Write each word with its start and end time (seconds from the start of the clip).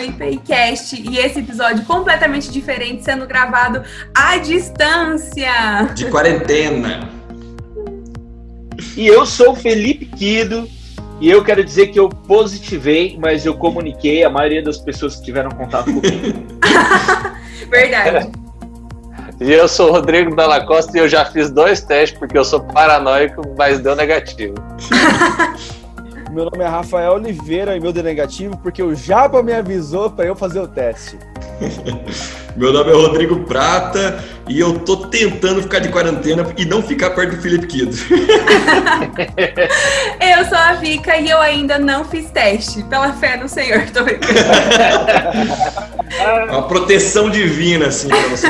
IPCast 0.00 1.00
e 1.00 1.18
esse 1.18 1.40
episódio 1.40 1.84
completamente 1.84 2.50
diferente 2.50 3.04
sendo 3.04 3.26
gravado 3.26 3.82
à 4.14 4.36
distância. 4.38 5.92
De 5.94 6.06
quarentena. 6.06 7.08
E 8.96 9.06
eu 9.06 9.24
sou 9.24 9.52
o 9.52 9.56
Felipe 9.56 10.06
Quido 10.06 10.68
e 11.20 11.30
eu 11.30 11.44
quero 11.44 11.62
dizer 11.62 11.88
que 11.88 12.00
eu 12.00 12.08
positivei, 12.08 13.18
mas 13.20 13.44
eu 13.44 13.54
comuniquei 13.54 14.24
a 14.24 14.30
maioria 14.30 14.62
das 14.62 14.78
pessoas 14.78 15.16
que 15.16 15.24
tiveram 15.24 15.50
contato 15.50 15.86
comigo. 15.92 16.46
Verdade. 17.70 18.30
E 19.40 19.52
eu 19.52 19.66
sou 19.66 19.88
o 19.88 19.92
Rodrigo 19.92 20.36
Dalla 20.36 20.66
Costa 20.66 20.94
e 20.94 21.00
eu 21.00 21.08
já 21.08 21.24
fiz 21.24 21.50
dois 21.50 21.80
testes 21.80 22.18
porque 22.18 22.36
eu 22.36 22.44
sou 22.44 22.60
paranoico, 22.60 23.40
mas 23.56 23.80
deu 23.80 23.96
negativo. 23.96 24.54
Meu 26.30 26.44
nome 26.44 26.62
é 26.62 26.68
Rafael 26.68 27.14
Oliveira 27.14 27.76
e 27.76 27.80
meu 27.80 27.92
deu 27.92 28.04
negativo 28.04 28.56
porque 28.58 28.80
o 28.80 28.94
Japa 28.94 29.42
me 29.42 29.52
avisou 29.52 30.08
para 30.08 30.26
eu 30.26 30.36
fazer 30.36 30.60
o 30.60 30.68
teste. 30.68 31.18
Meu 32.56 32.72
nome 32.72 32.90
é 32.90 32.94
Rodrigo 32.94 33.44
Prata 33.44 34.24
e 34.48 34.58
eu 34.58 34.80
tô 34.80 35.06
tentando 35.06 35.62
ficar 35.62 35.78
de 35.78 35.88
quarentena 35.88 36.44
e 36.56 36.64
não 36.64 36.82
ficar 36.82 37.10
perto 37.10 37.36
do 37.36 37.42
Felipe 37.42 37.68
Kido. 37.68 37.92
eu 40.20 40.44
sou 40.46 40.58
a 40.58 40.72
Vika 40.74 41.16
e 41.16 41.30
eu 41.30 41.38
ainda 41.38 41.78
não 41.78 42.04
fiz 42.04 42.28
teste. 42.30 42.82
Pela 42.84 43.12
fé 43.12 43.36
no 43.36 43.48
Senhor, 43.48 43.88
tô 43.92 44.02
brincando. 44.02 44.34
Uma 46.50 46.66
proteção 46.66 47.30
divina, 47.30 47.86
assim, 47.86 48.08
pra 48.08 48.28
você 48.28 48.48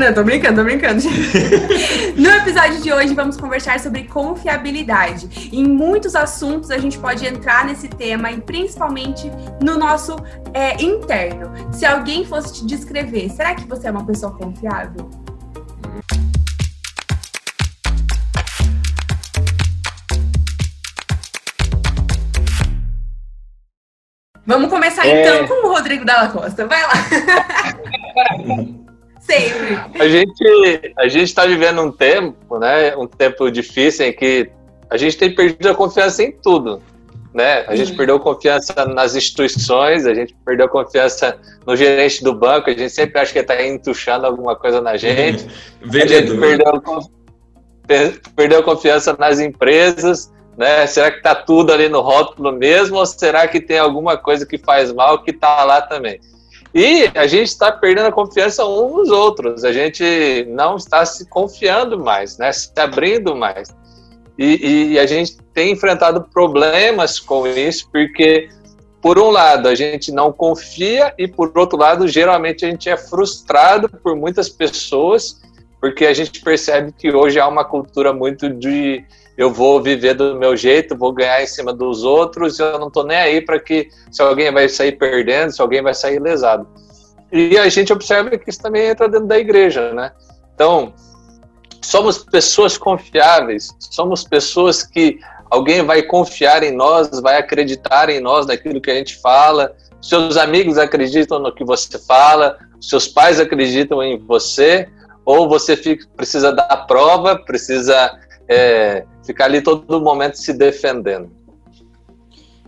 não, 0.00 0.12
tô 0.14 0.24
brincando, 0.24 0.56
tô 0.56 0.64
brincando. 0.64 1.02
no 2.16 2.30
episódio 2.30 2.80
de 2.80 2.92
hoje 2.92 3.14
vamos 3.14 3.36
conversar 3.36 3.78
sobre 3.78 4.04
confiabilidade. 4.04 5.50
Em 5.52 5.64
muitos 5.64 6.14
assuntos 6.14 6.70
a 6.70 6.78
gente 6.78 6.98
pode 6.98 7.26
entrar 7.26 7.66
nesse 7.66 7.88
tema 7.88 8.30
e 8.32 8.40
principalmente 8.40 9.30
no 9.62 9.76
nosso 9.76 10.16
é, 10.54 10.82
interno. 10.82 11.52
Se 11.72 11.84
alguém 11.84 12.24
fosse 12.24 12.54
te 12.54 12.66
descrever, 12.66 13.28
será 13.30 13.54
que 13.54 13.66
você 13.66 13.88
é 13.88 13.90
uma 13.90 14.06
pessoa 14.06 14.32
confiável? 14.32 15.10
Vamos 24.44 24.70
começar 24.70 25.06
é... 25.06 25.20
então 25.20 25.46
com 25.46 25.68
o 25.68 25.72
Rodrigo 25.72 26.04
Dalla 26.04 26.28
Costa. 26.28 26.66
Vai 26.66 26.82
lá. 26.82 26.92
Sempre. 29.22 30.02
A 30.02 30.08
gente 30.08 30.94
a 30.98 31.08
gente 31.08 31.24
está 31.24 31.46
vivendo 31.46 31.80
um 31.80 31.92
tempo, 31.92 32.58
né? 32.58 32.94
Um 32.96 33.06
tempo 33.06 33.50
difícil 33.50 34.06
em 34.06 34.12
que 34.12 34.50
a 34.90 34.96
gente 34.96 35.16
tem 35.16 35.32
perdido 35.32 35.70
a 35.70 35.74
confiança 35.74 36.24
em 36.24 36.32
tudo, 36.32 36.82
né? 37.32 37.64
A 37.68 37.76
gente 37.76 37.92
uhum. 37.92 37.96
perdeu 37.96 38.18
confiança 38.18 38.84
nas 38.84 39.14
instituições, 39.14 40.06
a 40.06 40.12
gente 40.12 40.34
perdeu 40.44 40.68
confiança 40.68 41.38
no 41.64 41.76
gerente 41.76 42.22
do 42.22 42.34
banco, 42.34 42.68
a 42.68 42.72
gente 42.72 42.90
sempre 42.90 43.20
acha 43.20 43.32
que 43.32 43.38
está 43.38 43.64
entuchando 43.64 44.26
alguma 44.26 44.56
coisa 44.56 44.80
na 44.80 44.96
gente. 44.96 45.44
Uhum. 45.44 45.90
A 46.02 46.06
gente 46.06 46.36
perdeu, 46.36 46.82
perdeu 48.36 48.62
confiança 48.62 49.16
nas 49.18 49.38
empresas, 49.38 50.32
né? 50.56 50.86
Será 50.86 51.10
que 51.10 51.18
está 51.18 51.34
tudo 51.34 51.72
ali 51.72 51.88
no 51.88 52.00
rótulo 52.00 52.52
mesmo 52.52 52.96
ou 52.96 53.06
será 53.06 53.46
que 53.46 53.60
tem 53.60 53.78
alguma 53.78 54.16
coisa 54.16 54.44
que 54.44 54.58
faz 54.58 54.92
mal 54.92 55.22
que 55.22 55.30
está 55.30 55.64
lá 55.64 55.80
também? 55.80 56.20
E 56.74 57.10
a 57.14 57.26
gente 57.26 57.48
está 57.48 57.70
perdendo 57.70 58.06
a 58.06 58.12
confiança 58.12 58.64
uns 58.64 58.92
nos 58.92 59.10
outros, 59.10 59.62
a 59.62 59.72
gente 59.72 60.46
não 60.48 60.76
está 60.76 61.04
se 61.04 61.26
confiando 61.28 61.98
mais, 61.98 62.38
né? 62.38 62.50
se 62.50 62.72
abrindo 62.78 63.36
mais. 63.36 63.68
E, 64.38 64.92
e, 64.92 64.98
a 64.98 65.06
gente 65.06 65.36
tem 65.52 65.72
enfrentado 65.72 66.22
problemas 66.32 67.20
com 67.20 67.46
isso, 67.46 67.86
porque, 67.92 68.48
por 69.02 69.18
um 69.18 69.30
lado, 69.30 69.68
a 69.68 69.74
gente 69.74 70.10
não 70.10 70.32
confia, 70.32 71.14
e, 71.18 71.28
por 71.28 71.52
outro 71.56 71.78
lado, 71.78 72.08
geralmente 72.08 72.64
a 72.64 72.70
gente 72.70 72.88
é 72.88 72.96
frustrado 72.96 73.90
por 73.90 74.16
muitas 74.16 74.48
pessoas, 74.48 75.38
porque 75.78 76.06
a 76.06 76.14
gente 76.14 76.40
percebe 76.40 76.92
que 76.92 77.14
hoje 77.14 77.38
há 77.38 77.46
uma 77.46 77.64
cultura 77.64 78.14
muito 78.14 78.48
de 78.48 79.04
eu 79.36 79.52
vou 79.52 79.82
viver 79.82 80.14
do 80.14 80.36
meu 80.36 80.56
jeito, 80.56 80.96
vou 80.96 81.12
ganhar 81.12 81.42
em 81.42 81.46
cima 81.46 81.72
dos 81.72 82.04
outros, 82.04 82.58
eu 82.58 82.78
não 82.78 82.88
estou 82.88 83.04
nem 83.04 83.16
aí 83.16 83.40
para 83.40 83.58
que 83.58 83.88
se 84.10 84.20
alguém 84.22 84.52
vai 84.52 84.68
sair 84.68 84.92
perdendo, 84.92 85.52
se 85.52 85.60
alguém 85.60 85.82
vai 85.82 85.94
sair 85.94 86.20
lesado. 86.20 86.66
E 87.32 87.56
a 87.56 87.68
gente 87.68 87.92
observa 87.92 88.36
que 88.36 88.50
isso 88.50 88.60
também 88.60 88.86
entra 88.86 89.08
dentro 89.08 89.26
da 89.26 89.38
igreja, 89.38 89.92
né? 89.94 90.12
Então, 90.54 90.92
somos 91.80 92.18
pessoas 92.18 92.76
confiáveis, 92.76 93.74
somos 93.78 94.22
pessoas 94.22 94.82
que 94.82 95.18
alguém 95.50 95.82
vai 95.82 96.02
confiar 96.02 96.62
em 96.62 96.72
nós, 96.72 97.08
vai 97.20 97.38
acreditar 97.38 98.10
em 98.10 98.20
nós, 98.20 98.46
naquilo 98.46 98.80
que 98.80 98.90
a 98.90 98.94
gente 98.94 99.16
fala, 99.20 99.74
seus 100.00 100.36
amigos 100.36 100.76
acreditam 100.76 101.38
no 101.38 101.54
que 101.54 101.64
você 101.64 101.98
fala, 101.98 102.58
seus 102.80 103.08
pais 103.08 103.40
acreditam 103.40 104.02
em 104.02 104.18
você, 104.18 104.88
ou 105.24 105.48
você 105.48 105.76
fica, 105.76 106.06
precisa 106.16 106.52
dar 106.52 106.86
prova, 106.86 107.36
precisa 107.36 108.18
é, 108.52 109.06
ficar 109.24 109.46
ali 109.46 109.62
todo 109.62 110.00
momento 110.00 110.36
se 110.36 110.52
defendendo. 110.52 111.30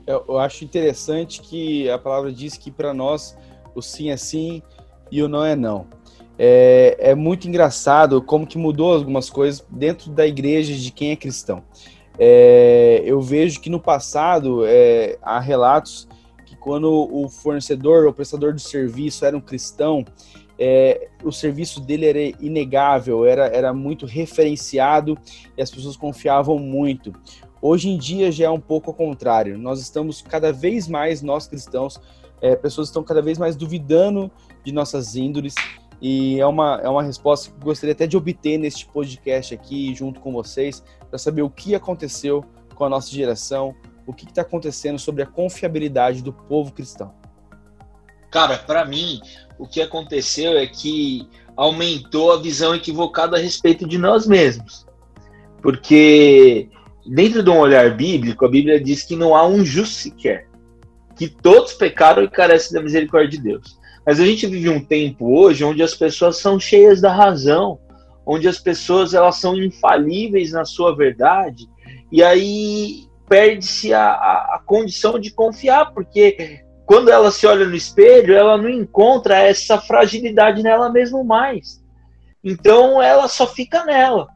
Eu, 0.06 0.38
acho 0.38 0.64
interessante 0.64 1.40
que 1.40 1.88
a 1.88 1.98
palavra 1.98 2.30
diz 2.30 2.58
que 2.58 2.70
para 2.70 2.92
nós 2.92 3.36
o 3.74 3.80
sim 3.80 4.10
é 4.10 4.16
sim 4.16 4.62
e 5.10 5.22
o 5.22 5.28
não 5.28 5.44
é 5.44 5.56
não. 5.56 5.86
É, 6.38 6.96
é, 6.98 7.14
muito 7.14 7.48
engraçado 7.48 8.20
como 8.20 8.46
que 8.46 8.58
mudou 8.58 8.92
algumas 8.92 9.30
coisas 9.30 9.64
dentro 9.70 10.10
da 10.10 10.26
igreja 10.26 10.74
de 10.74 10.90
quem 10.90 11.12
é 11.12 11.16
cristão. 11.16 11.62
É, 12.18 13.02
eu 13.04 13.20
vejo 13.20 13.60
que 13.60 13.70
no 13.70 13.80
passado 13.80 14.64
é, 14.66 15.16
há 15.22 15.40
relatos 15.40 16.06
quando 16.64 16.90
o 16.90 17.28
fornecedor, 17.28 18.06
o 18.06 18.12
prestador 18.14 18.54
de 18.54 18.62
serviço 18.62 19.26
era 19.26 19.36
um 19.36 19.40
cristão, 19.40 20.02
é, 20.58 21.10
o 21.22 21.30
serviço 21.30 21.78
dele 21.78 22.06
era 22.06 22.42
inegável, 22.42 23.26
era, 23.26 23.48
era 23.48 23.74
muito 23.74 24.06
referenciado 24.06 25.18
e 25.58 25.60
as 25.60 25.70
pessoas 25.70 25.94
confiavam 25.94 26.58
muito. 26.58 27.12
Hoje 27.60 27.90
em 27.90 27.98
dia 27.98 28.32
já 28.32 28.46
é 28.46 28.50
um 28.50 28.58
pouco 28.58 28.90
ao 28.90 28.96
contrário. 28.96 29.58
Nós 29.58 29.78
estamos 29.78 30.22
cada 30.22 30.54
vez 30.54 30.88
mais, 30.88 31.20
nós 31.20 31.46
cristãos, 31.46 32.00
é, 32.40 32.56
pessoas 32.56 32.88
estão 32.88 33.04
cada 33.04 33.20
vez 33.20 33.36
mais 33.36 33.56
duvidando 33.56 34.30
de 34.64 34.72
nossas 34.72 35.16
índoles. 35.16 35.54
E 36.00 36.40
é 36.40 36.46
uma, 36.46 36.80
é 36.82 36.88
uma 36.88 37.02
resposta 37.02 37.50
que 37.50 37.62
gostaria 37.62 37.92
até 37.92 38.06
de 38.06 38.16
obter 38.16 38.56
neste 38.56 38.86
podcast 38.86 39.52
aqui, 39.52 39.94
junto 39.94 40.18
com 40.18 40.32
vocês, 40.32 40.82
para 41.10 41.18
saber 41.18 41.42
o 41.42 41.50
que 41.50 41.74
aconteceu 41.74 42.42
com 42.74 42.86
a 42.86 42.88
nossa 42.88 43.10
geração, 43.10 43.74
o 44.06 44.12
que 44.12 44.24
está 44.24 44.42
acontecendo 44.42 44.98
sobre 44.98 45.22
a 45.22 45.26
confiabilidade 45.26 46.22
do 46.22 46.32
povo 46.32 46.72
cristão. 46.72 47.14
Cara, 48.30 48.58
para 48.58 48.84
mim, 48.84 49.20
o 49.58 49.66
que 49.66 49.80
aconteceu 49.80 50.58
é 50.58 50.66
que 50.66 51.28
aumentou 51.56 52.32
a 52.32 52.40
visão 52.40 52.74
equivocada 52.74 53.36
a 53.36 53.40
respeito 53.40 53.86
de 53.86 53.96
nós 53.96 54.26
mesmos. 54.26 54.86
Porque, 55.62 56.68
dentro 57.06 57.42
de 57.42 57.50
um 57.50 57.58
olhar 57.58 57.96
bíblico, 57.96 58.44
a 58.44 58.48
Bíblia 58.48 58.80
diz 58.80 59.02
que 59.04 59.16
não 59.16 59.34
há 59.34 59.46
um 59.46 59.64
justo 59.64 59.94
sequer, 59.94 60.48
que 61.16 61.28
todos 61.28 61.74
pecaram 61.74 62.22
e 62.22 62.28
carecem 62.28 62.74
da 62.74 62.82
misericórdia 62.82 63.30
de 63.30 63.44
Deus. 63.44 63.78
Mas 64.04 64.20
a 64.20 64.26
gente 64.26 64.46
vive 64.46 64.68
um 64.68 64.84
tempo 64.84 65.38
hoje 65.38 65.64
onde 65.64 65.82
as 65.82 65.94
pessoas 65.94 66.36
são 66.38 66.60
cheias 66.60 67.00
da 67.00 67.12
razão, 67.12 67.78
onde 68.26 68.48
as 68.48 68.58
pessoas 68.58 69.14
elas 69.14 69.36
são 69.36 69.56
infalíveis 69.56 70.52
na 70.52 70.64
sua 70.64 70.94
verdade, 70.94 71.68
e 72.10 72.22
aí 72.22 73.06
perde-se 73.34 73.92
a, 73.92 74.12
a, 74.12 74.54
a, 74.54 74.62
condição 74.64 75.18
de 75.18 75.32
confiar, 75.32 75.92
porque 75.92 76.60
quando 76.86 77.10
ela 77.10 77.32
se 77.32 77.44
olha 77.48 77.66
no 77.66 77.74
espelho, 77.74 78.32
ela 78.32 78.56
não 78.56 78.68
encontra 78.68 79.36
essa 79.36 79.76
fragilidade 79.76 80.62
nela 80.62 80.88
mesmo 80.88 81.24
mais. 81.24 81.82
Então 82.44 83.02
ela 83.02 83.26
só 83.26 83.44
fica 83.44 83.84
nela. 83.84 84.28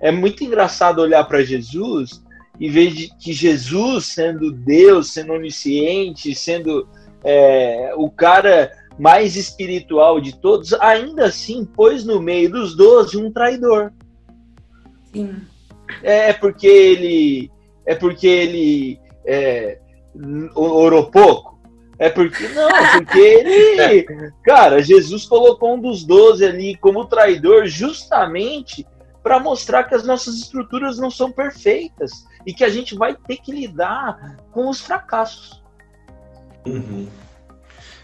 É 0.00 0.10
muito 0.10 0.42
engraçado 0.42 0.98
olhar 1.00 1.22
para 1.22 1.44
Jesus 1.44 2.24
e 2.58 2.68
ver 2.68 2.90
que 3.20 3.32
Jesus, 3.32 4.06
sendo 4.06 4.50
Deus, 4.50 5.12
sendo 5.12 5.34
onisciente, 5.34 6.34
sendo 6.34 6.88
é, 7.22 7.92
o 7.96 8.10
cara 8.10 8.72
mais 8.98 9.36
espiritual 9.36 10.20
de 10.20 10.34
todos, 10.40 10.72
ainda 10.72 11.26
assim 11.26 11.64
pôs 11.64 12.04
no 12.04 12.20
meio 12.20 12.50
dos 12.50 12.76
doze 12.76 13.16
um 13.16 13.30
traidor. 13.30 13.92
Sim. 15.12 15.36
É 16.02 16.32
porque 16.32 16.66
ele 16.66 17.53
é 17.86 17.94
porque 17.94 18.26
ele 18.26 19.00
é, 19.24 19.78
orou 20.54 21.10
pouco 21.10 21.54
é 21.98 22.08
porque. 22.08 22.48
Não, 22.48 22.68
porque 22.98 23.18
ele. 23.18 24.32
Cara, 24.44 24.82
Jesus 24.82 25.26
colocou 25.26 25.74
um 25.74 25.80
dos 25.80 26.04
doze 26.04 26.44
ali 26.44 26.76
como 26.76 27.04
traidor 27.04 27.66
justamente 27.66 28.86
para 29.22 29.40
mostrar 29.40 29.84
que 29.84 29.94
as 29.94 30.04
nossas 30.04 30.34
estruturas 30.34 30.98
não 30.98 31.10
são 31.10 31.32
perfeitas 31.32 32.26
e 32.46 32.52
que 32.52 32.64
a 32.64 32.68
gente 32.68 32.94
vai 32.94 33.14
ter 33.14 33.36
que 33.36 33.52
lidar 33.52 34.36
com 34.52 34.68
os 34.68 34.80
fracassos. 34.80 35.62
Uhum. 36.66 37.06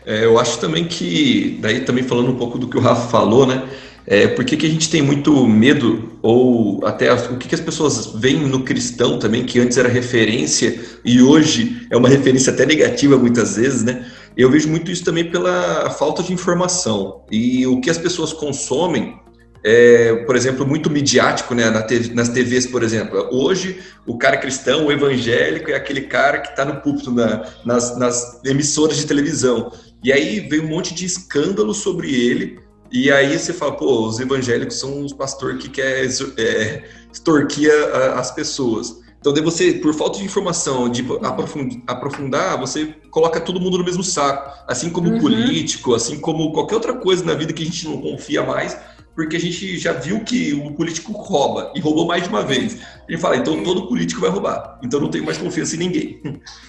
É, 0.06 0.25
eu 0.25 0.38
acho 0.38 0.59
também 0.59 0.88
que, 0.88 1.59
daí 1.61 1.85
também 1.85 2.03
falando 2.03 2.31
um 2.31 2.37
pouco 2.37 2.59
do 2.59 2.69
que 2.69 2.79
o 2.79 2.81
Rafa 2.81 3.09
falou, 3.09 3.47
né? 3.47 3.69
É, 4.06 4.26
por 4.29 4.44
que, 4.44 4.56
que 4.56 4.67
a 4.67 4.70
gente 4.70 4.91
tem 4.91 5.02
muito 5.02 5.47
medo, 5.47 6.19
ou 6.23 6.85
até 6.85 7.12
o 7.12 7.37
que, 7.37 7.49
que 7.49 7.55
as 7.55 7.61
pessoas 7.61 8.06
veem 8.14 8.41
no 8.47 8.64
cristão 8.64 9.19
também, 9.19 9.44
que 9.44 9.61
antes 9.61 9.76
era 9.76 9.88
referência 9.88 10.81
e 11.05 11.23
hoje 11.23 11.87
é 11.91 11.97
uma 11.97 12.08
referência 12.08 12.52
até 12.52 12.67
negativa 12.67 13.17
muitas 13.17 13.56
vezes, 13.56 13.85
né? 13.85 14.06
Eu 14.37 14.50
vejo 14.50 14.69
muito 14.69 14.91
isso 14.91 15.05
também 15.05 15.31
pela 15.31 15.91
falta 15.91 16.23
de 16.23 16.32
informação. 16.32 17.23
E 17.31 17.67
o 17.67 17.81
que 17.81 17.91
as 17.91 17.99
pessoas 17.99 18.32
consomem 18.32 19.19
é, 19.62 20.14
por 20.25 20.37
exemplo, 20.37 20.67
muito 20.67 20.88
midiático 20.88 21.55
né, 21.55 21.70
nas 22.14 22.29
TVs, 22.31 22.67
por 22.67 22.82
exemplo. 22.82 23.29
Hoje, 23.31 23.81
o 24.06 24.17
cara 24.17 24.37
cristão, 24.37 24.87
o 24.87 24.93
evangélico, 24.93 25.70
é 25.70 25.75
aquele 25.75 26.02
cara 26.02 26.38
que 26.38 26.49
está 26.49 26.64
no 26.64 26.81
púlpito, 26.81 27.12
na, 27.12 27.47
nas, 27.64 27.97
nas, 27.99 28.41
emissoras 28.44 28.97
de 28.97 29.06
televisão. 29.06 29.70
E 30.02 30.12
aí 30.12 30.41
vem 30.41 30.61
um 30.61 30.69
monte 30.69 30.94
de 30.94 31.05
escândalo 31.05 31.75
sobre 31.75 32.14
ele, 32.14 32.58
e 32.91 33.11
aí 33.11 33.39
você 33.39 33.53
fala, 33.53 33.77
pô, 33.77 34.07
os 34.07 34.19
evangélicos 34.19 34.79
são 34.79 35.05
os 35.05 35.13
pastores 35.13 35.63
que 35.63 35.69
quer 35.69 36.07
é, 36.39 36.85
extorquir 37.13 37.71
as 38.17 38.31
pessoas. 38.33 39.01
Então, 39.21 39.35
daí 39.35 39.43
você, 39.43 39.75
por 39.75 39.95
falta 39.95 40.19
de 40.19 40.25
informação, 40.25 40.89
de 40.89 41.05
aprofundar, 41.87 42.59
você 42.59 42.95
coloca 43.11 43.39
todo 43.39 43.61
mundo 43.61 43.77
no 43.77 43.85
mesmo 43.85 44.03
saco. 44.03 44.51
Assim 44.67 44.89
como 44.89 45.11
uhum. 45.11 45.21
político, 45.21 45.95
assim 45.95 46.19
como 46.19 46.53
qualquer 46.53 46.77
outra 46.77 46.95
coisa 46.95 47.23
na 47.23 47.35
vida 47.35 47.53
que 47.53 47.63
a 47.63 47.67
gente 47.67 47.87
não 47.87 48.01
confia 48.01 48.43
mais, 48.43 48.77
porque 49.15 49.37
a 49.37 49.41
gente 49.41 49.79
já 49.79 49.93
viu 49.93 50.21
que 50.21 50.55
o 50.55 50.73
político 50.73 51.13
rouba 51.13 51.71
e 51.75 51.81
roubou 51.81 52.07
mais 52.07 52.23
de 52.23 52.31
uma 52.31 52.43
vez. 52.43 52.79
Gente 53.09 53.21
fala, 53.21 53.37
então 53.37 53.63
todo 53.63 53.87
político 53.87 54.23
vai 54.23 54.31
roubar, 54.31 54.79
então 54.83 54.99
não 54.99 55.11
tenho 55.11 55.27
mais 55.27 55.37
confiança 55.37 55.77
em 55.77 55.81
ninguém. 55.81 56.23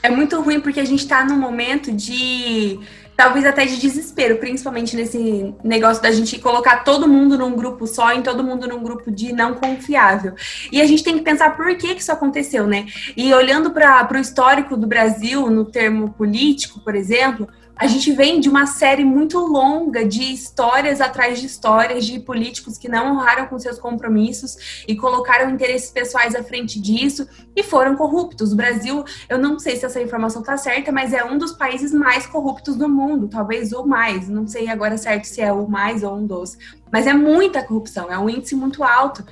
É 0.03 0.09
muito 0.09 0.39
ruim 0.41 0.59
porque 0.59 0.81
a 0.81 0.85
gente 0.85 1.00
está 1.00 1.24
num 1.24 1.38
momento 1.38 1.94
de 1.94 2.79
talvez 3.21 3.45
até 3.45 3.65
de 3.65 3.79
desespero, 3.79 4.38
principalmente 4.38 4.95
nesse 4.95 5.53
negócio 5.63 6.01
da 6.01 6.12
gente 6.12 6.39
colocar 6.39 6.77
todo 6.77 7.07
mundo 7.07 7.38
num 7.38 7.56
grupo 7.56 7.85
só, 7.85 8.12
em 8.13 8.23
todo 8.23 8.44
mundo 8.44 8.68
num 8.68 8.81
grupo 8.81 9.12
de 9.12 9.31
não 9.31 9.53
confiável. 9.53 10.33
E 10.71 10.81
a 10.81 10.88
gente 10.88 11.03
tem 11.03 11.19
que 11.19 11.23
pensar 11.23 11.56
por 11.56 11.68
que, 11.77 11.94
que 11.94 12.01
isso 12.01 12.12
aconteceu, 12.12 12.65
né? 12.65 12.88
E 13.15 13.31
olhando 13.31 13.69
para 13.69 14.09
o 14.12 14.18
histórico 14.18 14.75
do 14.75 14.88
Brasil, 14.88 15.51
no 15.51 15.65
termo 15.65 16.09
político, 16.13 16.79
por 16.79 16.95
exemplo, 16.95 17.47
a 17.81 17.87
gente 17.87 18.11
vem 18.11 18.39
de 18.39 18.47
uma 18.47 18.67
série 18.67 19.03
muito 19.03 19.39
longa 19.39 20.05
de 20.05 20.21
histórias 20.21 21.01
atrás 21.01 21.39
de 21.39 21.47
histórias 21.47 22.05
de 22.05 22.19
políticos 22.19 22.77
que 22.77 22.87
não 22.87 23.13
honraram 23.13 23.47
com 23.47 23.57
seus 23.57 23.79
compromissos 23.79 24.83
e 24.87 24.95
colocaram 24.95 25.49
interesses 25.49 25.89
pessoais 25.89 26.35
à 26.35 26.43
frente 26.43 26.79
disso 26.79 27.27
e 27.55 27.63
foram 27.63 27.95
corruptos. 27.95 28.53
O 28.53 28.55
Brasil, 28.55 29.03
eu 29.27 29.39
não 29.39 29.57
sei 29.57 29.77
se 29.77 29.85
essa 29.87 29.99
informação 29.99 30.41
está 30.41 30.55
certa, 30.57 30.91
mas 30.91 31.11
é 31.11 31.23
um 31.23 31.39
dos 31.39 31.53
países 31.53 31.91
mais 31.91 32.27
corruptos 32.27 32.75
do 32.75 32.87
mundo, 32.87 33.27
talvez 33.27 33.71
o 33.71 33.83
mais. 33.83 34.29
Não 34.29 34.45
sei 34.45 34.69
agora 34.69 34.95
certo 34.95 35.25
se 35.25 35.41
é 35.41 35.51
o 35.51 35.67
mais 35.67 36.03
ou 36.03 36.17
um 36.17 36.27
dos, 36.27 36.59
mas 36.91 37.07
é 37.07 37.13
muita 37.13 37.63
corrupção, 37.63 38.11
é 38.11 38.19
um 38.19 38.29
índice 38.29 38.53
muito 38.53 38.83
alto. 38.83 39.25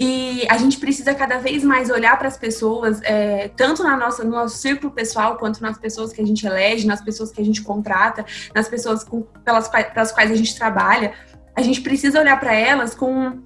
E 0.00 0.46
a 0.48 0.56
gente 0.56 0.78
precisa 0.78 1.12
cada 1.12 1.38
vez 1.38 1.64
mais 1.64 1.90
olhar 1.90 2.16
para 2.16 2.28
as 2.28 2.36
pessoas, 2.36 3.00
é, 3.02 3.48
tanto 3.56 3.82
na 3.82 3.96
nossa, 3.96 4.22
no 4.22 4.30
nosso 4.30 4.56
círculo 4.58 4.92
pessoal, 4.92 5.36
quanto 5.36 5.60
nas 5.60 5.76
pessoas 5.76 6.12
que 6.12 6.22
a 6.22 6.26
gente 6.26 6.46
elege, 6.46 6.86
nas 6.86 7.00
pessoas 7.00 7.32
que 7.32 7.40
a 7.40 7.44
gente 7.44 7.62
contrata, 7.62 8.24
nas 8.54 8.68
pessoas 8.68 9.02
com, 9.02 9.22
pelas, 9.22 9.68
pelas 9.68 10.12
quais 10.12 10.30
a 10.30 10.36
gente 10.36 10.56
trabalha. 10.56 11.14
A 11.56 11.62
gente 11.62 11.80
precisa 11.80 12.20
olhar 12.20 12.38
para 12.38 12.54
elas 12.54 12.94
com 12.94 13.40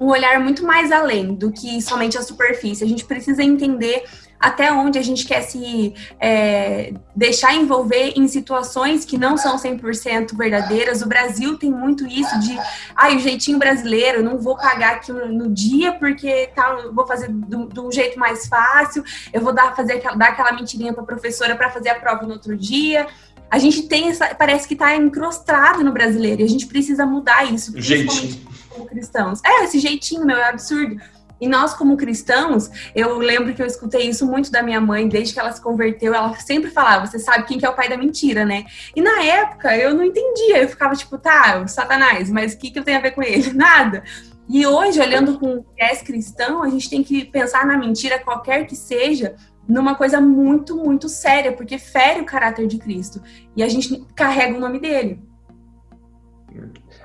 um 0.00 0.06
olhar 0.06 0.38
muito 0.38 0.64
mais 0.64 0.92
além 0.92 1.34
do 1.34 1.50
que 1.50 1.82
somente 1.82 2.16
a 2.16 2.22
superfície. 2.22 2.84
A 2.84 2.86
gente 2.86 3.04
precisa 3.04 3.42
entender 3.42 4.04
até 4.38 4.72
onde 4.72 4.98
a 4.98 5.02
gente 5.02 5.26
quer 5.26 5.42
se 5.42 5.94
é, 6.20 6.92
deixar 7.14 7.54
envolver 7.54 8.12
em 8.16 8.28
situações 8.28 9.04
que 9.04 9.18
não 9.18 9.36
são 9.36 9.56
100% 9.56 10.36
verdadeiras. 10.36 11.02
O 11.02 11.08
Brasil 11.08 11.58
tem 11.58 11.70
muito 11.70 12.06
isso 12.06 12.38
de, 12.40 12.56
ai, 12.94 13.16
o 13.16 13.18
jeitinho 13.18 13.58
brasileiro, 13.58 14.22
não 14.22 14.38
vou 14.38 14.56
pagar 14.56 14.96
aqui 14.96 15.12
no 15.12 15.50
dia 15.50 15.92
porque 15.92 16.50
tá, 16.54 16.88
vou 16.92 17.06
fazer 17.06 17.28
de 17.30 17.80
um 17.80 17.90
jeito 17.90 18.18
mais 18.18 18.46
fácil, 18.46 19.02
eu 19.32 19.40
vou 19.40 19.52
dar, 19.52 19.74
fazer, 19.74 20.00
dar 20.16 20.28
aquela 20.28 20.52
mentirinha 20.52 20.92
para 20.92 21.02
a 21.02 21.06
professora 21.06 21.56
para 21.56 21.70
fazer 21.70 21.90
a 21.90 21.94
prova 21.96 22.24
no 22.24 22.34
outro 22.34 22.56
dia. 22.56 23.06
A 23.50 23.58
gente 23.58 23.82
tem 23.82 24.10
essa, 24.10 24.34
parece 24.34 24.68
que 24.68 24.74
está 24.74 24.94
encrostado 24.94 25.82
no 25.82 25.90
brasileiro 25.90 26.42
e 26.42 26.44
a 26.44 26.48
gente 26.48 26.66
precisa 26.66 27.06
mudar 27.06 27.50
isso. 27.50 27.72
Jeitinho. 27.80 28.46
Como 28.68 28.86
cristãos. 28.86 29.40
É, 29.42 29.64
esse 29.64 29.78
jeitinho, 29.78 30.24
meu, 30.24 30.36
é 30.36 30.50
absurdo. 30.50 31.00
E 31.40 31.48
nós, 31.48 31.74
como 31.74 31.96
cristãos, 31.96 32.70
eu 32.94 33.18
lembro 33.18 33.54
que 33.54 33.62
eu 33.62 33.66
escutei 33.66 34.08
isso 34.08 34.26
muito 34.26 34.50
da 34.50 34.62
minha 34.62 34.80
mãe, 34.80 35.08
desde 35.08 35.34
que 35.34 35.40
ela 35.40 35.52
se 35.52 35.60
converteu, 35.60 36.14
ela 36.14 36.34
sempre 36.36 36.70
falava, 36.70 37.06
você 37.06 37.18
sabe 37.18 37.46
quem 37.46 37.58
que 37.58 37.66
é 37.66 37.70
o 37.70 37.74
pai 37.74 37.88
da 37.88 37.96
mentira, 37.96 38.44
né? 38.44 38.64
E 38.94 39.00
na 39.00 39.22
época 39.22 39.76
eu 39.76 39.94
não 39.94 40.02
entendia, 40.02 40.62
eu 40.62 40.68
ficava 40.68 40.94
tipo, 40.94 41.16
tá, 41.18 41.62
o 41.64 41.68
satanás, 41.68 42.30
mas 42.30 42.54
o 42.54 42.58
que, 42.58 42.70
que 42.70 42.78
eu 42.78 42.84
tenho 42.84 42.98
a 42.98 43.02
ver 43.02 43.12
com 43.12 43.22
ele? 43.22 43.52
Nada. 43.54 44.02
E 44.48 44.66
hoje, 44.66 44.98
olhando 44.98 45.38
com 45.38 45.58
o 45.58 45.66
viés 45.76 46.00
cristão, 46.00 46.62
a 46.62 46.70
gente 46.70 46.88
tem 46.88 47.04
que 47.04 47.24
pensar 47.26 47.66
na 47.66 47.76
mentira, 47.76 48.18
qualquer 48.18 48.66
que 48.66 48.74
seja, 48.74 49.36
numa 49.68 49.94
coisa 49.94 50.20
muito, 50.20 50.74
muito 50.74 51.08
séria, 51.08 51.52
porque 51.52 51.78
fere 51.78 52.22
o 52.22 52.24
caráter 52.24 52.66
de 52.66 52.78
Cristo. 52.78 53.20
E 53.54 53.62
a 53.62 53.68
gente 53.68 54.02
carrega 54.16 54.56
o 54.56 54.60
nome 54.60 54.80
dele. 54.80 55.20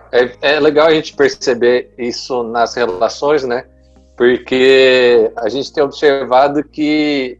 É, 0.10 0.54
é 0.54 0.60
legal 0.60 0.88
a 0.88 0.94
gente 0.94 1.14
perceber 1.14 1.94
isso 1.98 2.44
nas 2.44 2.76
relações, 2.76 3.44
né? 3.44 3.66
Porque 4.16 5.32
a 5.38 5.50
gente 5.50 5.74
tem 5.74 5.84
observado 5.84 6.64
que 6.64 7.40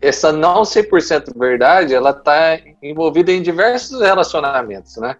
essa 0.00 0.32
não 0.32 0.62
100% 0.62 1.36
verdade, 1.36 1.94
ela 1.94 2.10
está 2.10 2.58
envolvida 2.82 3.32
em 3.32 3.42
diversos 3.42 4.00
relacionamentos, 4.00 4.96
né? 4.96 5.16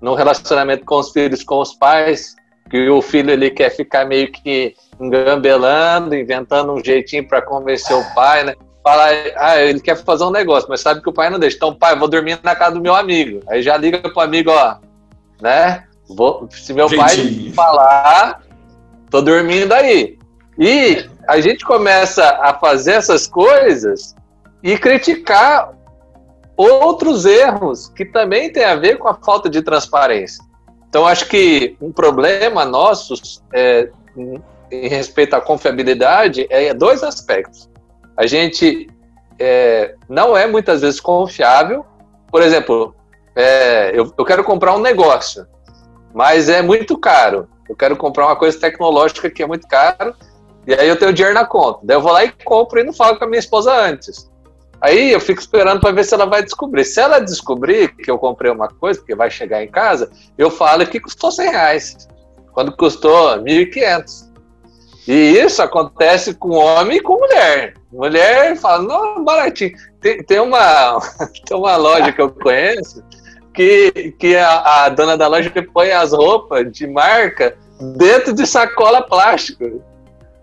No 0.00 0.14
relacionamento 0.14 0.84
com 0.84 0.98
os 0.98 1.10
filhos, 1.10 1.42
com 1.42 1.58
os 1.58 1.74
pais, 1.74 2.36
que 2.70 2.88
o 2.88 3.02
filho 3.02 3.30
ele 3.30 3.50
quer 3.50 3.70
ficar 3.70 4.06
meio 4.06 4.30
que 4.30 4.74
engambelando, 5.00 6.14
inventando 6.14 6.72
um 6.72 6.82
jeitinho 6.82 7.26
para 7.26 7.42
convencer 7.42 7.96
o 7.96 8.14
pai, 8.14 8.44
né? 8.44 8.54
Fala, 8.82 9.08
ah, 9.36 9.60
ele 9.60 9.80
quer 9.80 9.96
fazer 9.96 10.24
um 10.24 10.30
negócio, 10.30 10.68
mas 10.70 10.80
sabe 10.80 11.02
que 11.02 11.08
o 11.08 11.12
pai 11.12 11.28
não 11.28 11.38
deixa. 11.38 11.56
Então, 11.56 11.74
pai, 11.74 11.98
vou 11.98 12.08
dormir 12.08 12.38
na 12.42 12.54
casa 12.54 12.76
do 12.76 12.80
meu 12.80 12.94
amigo. 12.94 13.40
Aí 13.48 13.62
já 13.62 13.76
liga 13.76 13.98
pro 13.98 14.20
amigo, 14.20 14.50
ó, 14.50 14.76
né? 15.42 15.84
Vou, 16.08 16.48
se 16.50 16.72
meu 16.72 16.88
Jeitinho. 16.88 17.52
pai 17.52 17.52
falar, 17.54 18.42
tô 19.10 19.20
dormindo 19.20 19.72
aí. 19.72 20.19
E 20.60 21.08
a 21.26 21.40
gente 21.40 21.64
começa 21.64 22.22
a 22.42 22.52
fazer 22.52 22.92
essas 22.92 23.26
coisas 23.26 24.14
e 24.62 24.76
criticar 24.76 25.72
outros 26.54 27.24
erros 27.24 27.88
que 27.88 28.04
também 28.04 28.52
tem 28.52 28.64
a 28.64 28.76
ver 28.76 28.98
com 28.98 29.08
a 29.08 29.14
falta 29.14 29.48
de 29.48 29.62
transparência. 29.62 30.44
Então, 30.86 31.06
acho 31.06 31.26
que 31.28 31.78
um 31.80 31.90
problema 31.90 32.66
nosso 32.66 33.14
é, 33.54 33.88
em 34.70 34.86
respeito 34.86 35.34
à 35.34 35.40
confiabilidade 35.40 36.46
é 36.50 36.74
dois 36.74 37.02
aspectos. 37.02 37.70
A 38.14 38.26
gente 38.26 38.86
é, 39.38 39.94
não 40.10 40.36
é 40.36 40.46
muitas 40.46 40.82
vezes 40.82 41.00
confiável. 41.00 41.86
Por 42.30 42.42
exemplo, 42.42 42.94
é, 43.34 43.98
eu, 43.98 44.12
eu 44.18 44.24
quero 44.26 44.44
comprar 44.44 44.76
um 44.76 44.80
negócio, 44.80 45.46
mas 46.12 46.50
é 46.50 46.60
muito 46.60 46.98
caro. 46.98 47.48
Eu 47.66 47.74
quero 47.74 47.96
comprar 47.96 48.26
uma 48.26 48.36
coisa 48.36 48.60
tecnológica 48.60 49.30
que 49.30 49.42
é 49.42 49.46
muito 49.46 49.66
caro 49.66 50.14
e 50.70 50.74
aí 50.74 50.88
eu 50.88 50.96
tenho 50.96 51.12
dinheiro 51.12 51.34
na 51.34 51.44
conta. 51.44 51.80
Daí 51.82 51.96
eu 51.96 52.00
vou 52.00 52.12
lá 52.12 52.24
e 52.24 52.30
compro 52.44 52.78
e 52.78 52.84
não 52.84 52.92
falo 52.92 53.18
com 53.18 53.24
a 53.24 53.26
minha 53.26 53.40
esposa 53.40 53.74
antes. 53.74 54.30
Aí 54.80 55.10
eu 55.10 55.18
fico 55.18 55.40
esperando 55.40 55.80
para 55.80 55.90
ver 55.90 56.04
se 56.04 56.14
ela 56.14 56.26
vai 56.26 56.44
descobrir. 56.44 56.84
Se 56.84 57.00
ela 57.00 57.18
descobrir 57.18 57.88
que 57.96 58.08
eu 58.08 58.16
comprei 58.16 58.52
uma 58.52 58.68
coisa, 58.68 59.02
que 59.04 59.12
vai 59.12 59.28
chegar 59.32 59.64
em 59.64 59.68
casa, 59.68 60.08
eu 60.38 60.48
falo 60.48 60.86
que 60.86 61.00
custou 61.00 61.32
100 61.32 61.50
reais, 61.50 62.08
quando 62.52 62.76
custou 62.76 63.36
1.500. 63.40 64.30
E 65.08 65.12
isso 65.12 65.60
acontece 65.60 66.34
com 66.34 66.50
homem 66.50 66.98
e 66.98 67.00
com 67.00 67.18
mulher. 67.18 67.74
Mulher 67.92 68.56
fala, 68.56 68.84
não, 68.84 69.24
baratinho. 69.24 69.72
Tem, 70.00 70.22
tem, 70.22 70.38
uma, 70.38 71.00
tem 71.44 71.56
uma 71.56 71.76
loja 71.76 72.12
que 72.12 72.22
eu 72.22 72.30
conheço 72.30 73.02
que, 73.52 74.14
que 74.20 74.36
a, 74.36 74.84
a 74.84 74.88
dona 74.88 75.16
da 75.16 75.26
loja 75.26 75.52
põe 75.74 75.90
as 75.90 76.12
roupas 76.12 76.70
de 76.70 76.86
marca 76.86 77.56
dentro 77.96 78.32
de 78.32 78.46
sacola 78.46 79.02
plástica 79.02 79.68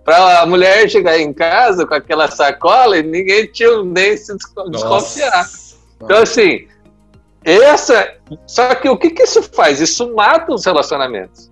para 0.08 0.40
a 0.40 0.46
mulher 0.46 0.90
chegar 0.90 1.20
em 1.20 1.34
casa 1.34 1.86
com 1.86 1.94
aquela 1.94 2.32
sacola 2.32 2.98
e 2.98 3.04
ninguém 3.04 3.46
tinha 3.48 3.84
nem 3.84 4.16
se 4.16 4.34
desconfiar. 4.38 5.32
Nossa. 5.32 5.78
Então, 6.02 6.20
assim, 6.20 6.66
essa. 7.44 8.16
Só 8.46 8.74
que 8.74 8.88
o 8.88 8.96
que, 8.96 9.10
que 9.10 9.24
isso 9.24 9.44
faz? 9.44 9.82
Isso 9.82 10.16
mata 10.16 10.54
os 10.54 10.66
relacionamentos. 10.66 11.52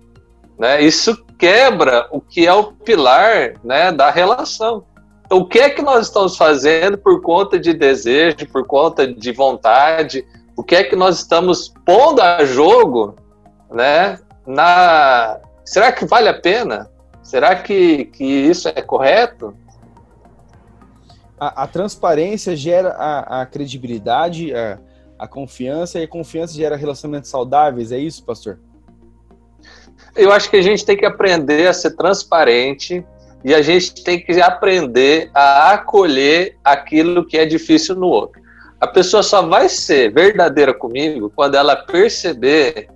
Né? 0.58 0.80
Isso 0.80 1.22
quebra 1.38 2.08
o 2.10 2.18
que 2.18 2.46
é 2.46 2.54
o 2.54 2.72
pilar 2.72 3.56
né, 3.62 3.92
da 3.92 4.10
relação. 4.10 4.86
Então, 5.26 5.36
o 5.36 5.46
que 5.46 5.58
é 5.58 5.68
que 5.68 5.82
nós 5.82 6.06
estamos 6.06 6.34
fazendo 6.38 6.96
por 6.96 7.20
conta 7.20 7.58
de 7.58 7.74
desejo, 7.74 8.48
por 8.50 8.66
conta 8.66 9.06
de 9.06 9.32
vontade? 9.32 10.26
O 10.56 10.64
que 10.64 10.76
é 10.76 10.82
que 10.82 10.96
nós 10.96 11.18
estamos 11.18 11.74
pondo 11.84 12.22
a 12.22 12.42
jogo, 12.46 13.16
né? 13.70 14.18
Na 14.46 15.40
será 15.62 15.92
que 15.92 16.06
vale 16.06 16.30
a 16.30 16.40
pena? 16.40 16.90
Será 17.26 17.56
que, 17.56 18.04
que 18.04 18.24
isso 18.24 18.68
é 18.68 18.80
correto? 18.80 19.52
A, 21.36 21.64
a 21.64 21.66
transparência 21.66 22.54
gera 22.54 22.90
a, 22.90 23.42
a 23.42 23.46
credibilidade, 23.46 24.54
a, 24.54 24.78
a 25.18 25.26
confiança, 25.26 25.98
e 25.98 26.04
a 26.04 26.08
confiança 26.08 26.54
gera 26.54 26.76
relacionamentos 26.76 27.28
saudáveis, 27.28 27.90
é 27.90 27.98
isso, 27.98 28.24
pastor? 28.24 28.60
Eu 30.14 30.30
acho 30.30 30.48
que 30.48 30.56
a 30.56 30.62
gente 30.62 30.86
tem 30.86 30.96
que 30.96 31.04
aprender 31.04 31.66
a 31.66 31.72
ser 31.72 31.96
transparente 31.96 33.04
e 33.44 33.52
a 33.52 33.60
gente 33.60 34.04
tem 34.04 34.24
que 34.24 34.40
aprender 34.40 35.28
a 35.34 35.72
acolher 35.72 36.56
aquilo 36.62 37.26
que 37.26 37.36
é 37.36 37.44
difícil 37.44 37.96
no 37.96 38.06
outro. 38.06 38.40
A 38.80 38.86
pessoa 38.86 39.24
só 39.24 39.42
vai 39.42 39.68
ser 39.68 40.14
verdadeira 40.14 40.72
comigo 40.72 41.32
quando 41.34 41.56
ela 41.56 41.74
perceber 41.74 42.88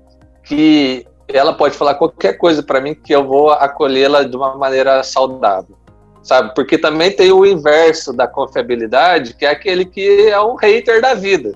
que 0.45 1.05
ela 1.35 1.53
pode 1.53 1.77
falar 1.77 1.95
qualquer 1.95 2.35
coisa 2.35 2.63
para 2.63 2.81
mim 2.81 2.95
que 2.95 3.13
eu 3.15 3.25
vou 3.27 3.51
acolhê-la 3.51 4.23
de 4.23 4.37
uma 4.37 4.57
maneira 4.57 5.03
saudável, 5.03 5.77
sabe? 6.23 6.55
Porque 6.55 6.79
também 6.79 7.11
tem 7.11 7.33
o 7.33 7.47
inverso 7.47 8.13
da 8.13 8.27
confiabilidade, 8.27 9.35
que 9.35 9.45
é 9.45 9.51
aquele 9.51 9.85
que 9.85 10.29
é 10.29 10.41
um 10.41 10.55
hater 10.55 11.01
da 11.01 11.15
vida. 11.15 11.53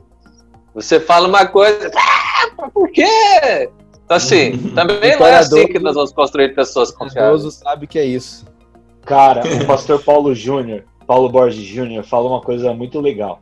Você 0.75 0.99
fala 0.99 1.29
uma 1.29 1.47
coisa, 1.47 1.91
ah, 1.95 2.69
por 2.71 2.91
quê? 2.91 3.69
Então, 4.05 4.17
assim, 4.17 4.59
também 4.75 5.17
não 5.19 5.27
é 5.27 5.37
assim 5.37 5.67
que 5.67 5.79
nós 5.79 5.95
vamos 5.95 6.13
construir 6.13 6.55
pessoas 6.55 6.91
confiáveis. 6.91 7.45
O 7.45 7.51
sabe 7.51 7.87
que 7.87 7.99
é 7.99 8.05
isso. 8.05 8.45
Cara, 9.03 9.43
o 9.63 9.67
pastor 9.67 10.03
Paulo 10.03 10.35
Júnior, 10.35 10.85
Paulo 11.07 11.29
Borges 11.29 11.65
Júnior, 11.65 12.05
fala 12.05 12.29
uma 12.29 12.41
coisa 12.41 12.73
muito 12.73 13.01
legal. 13.01 13.41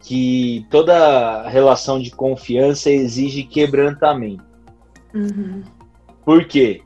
Que 0.00 0.66
toda 0.70 1.48
relação 1.48 2.00
de 2.00 2.10
confiança 2.10 2.90
exige 2.90 3.42
quebrantamento. 3.42 4.44
Uhum. 5.16 5.62
Por 6.24 6.44
quê? 6.44 6.82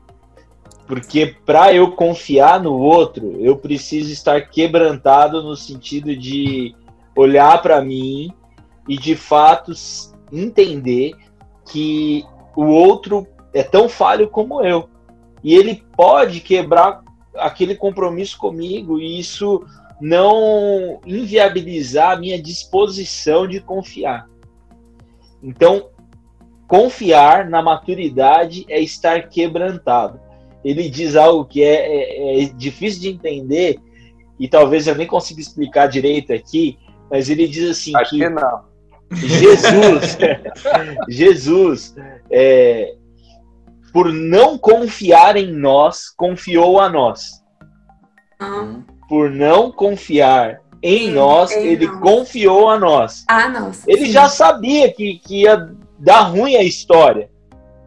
Porque 0.87 1.35
para 1.45 1.73
eu 1.73 1.91
confiar 1.91 2.61
no 2.61 2.73
outro, 2.73 3.35
eu 3.39 3.57
preciso 3.57 4.11
estar 4.11 4.49
quebrantado 4.49 5.41
no 5.43 5.55
sentido 5.55 6.15
de 6.15 6.73
olhar 7.15 7.61
para 7.61 7.81
mim 7.81 8.33
e 8.87 8.97
de 8.97 9.15
fato 9.15 9.73
entender 10.31 11.13
que 11.69 12.23
o 12.55 12.65
outro 12.65 13.27
é 13.53 13.63
tão 13.63 13.89
falho 13.89 14.29
como 14.29 14.61
eu. 14.63 14.89
E 15.43 15.53
ele 15.53 15.83
pode 15.95 16.39
quebrar 16.39 17.03
aquele 17.35 17.75
compromisso 17.75 18.37
comigo 18.37 18.99
e 18.99 19.19
isso 19.19 19.65
não 19.99 20.99
inviabilizar 21.05 22.11
a 22.11 22.19
minha 22.19 22.41
disposição 22.41 23.47
de 23.47 23.59
confiar. 23.59 24.27
Então, 25.43 25.89
confiar 26.71 27.49
na 27.49 27.61
maturidade 27.61 28.65
é 28.69 28.79
estar 28.79 29.27
quebrantado. 29.27 30.17
Ele 30.63 30.89
diz 30.89 31.17
algo 31.17 31.43
que 31.43 31.61
é, 31.61 31.67
é, 31.67 32.43
é 32.43 32.45
difícil 32.45 33.01
de 33.01 33.09
entender 33.09 33.77
e 34.39 34.47
talvez 34.47 34.87
eu 34.87 34.95
nem 34.95 35.05
consiga 35.05 35.41
explicar 35.41 35.87
direito 35.87 36.31
aqui, 36.31 36.79
mas 37.09 37.29
ele 37.29 37.45
diz 37.45 37.69
assim 37.71 37.91
Acho 37.93 38.11
que, 38.11 38.19
que 38.19 38.29
não. 38.29 38.61
Jesus, 39.11 40.17
Jesus, 41.09 41.95
é, 42.31 42.95
por 43.91 44.13
não 44.13 44.57
confiar 44.57 45.35
em 45.35 45.51
nós, 45.51 46.09
confiou 46.09 46.79
a 46.79 46.87
nós. 46.87 47.43
Uhum. 48.41 48.81
Por 49.09 49.29
não 49.29 49.73
confiar 49.73 50.61
em 50.81 51.07
sim, 51.07 51.11
nós, 51.11 51.51
em 51.51 51.67
ele 51.67 51.85
nós. 51.85 51.99
confiou 51.99 52.69
a 52.69 52.79
nós. 52.79 53.25
A 53.27 53.49
nós. 53.49 53.85
Ele 53.85 54.05
sim. 54.05 54.11
já 54.13 54.29
sabia 54.29 54.89
que, 54.93 55.19
que 55.19 55.41
ia 55.41 55.69
dar 56.01 56.23
ruim 56.23 56.55
a 56.55 56.63
história. 56.63 57.29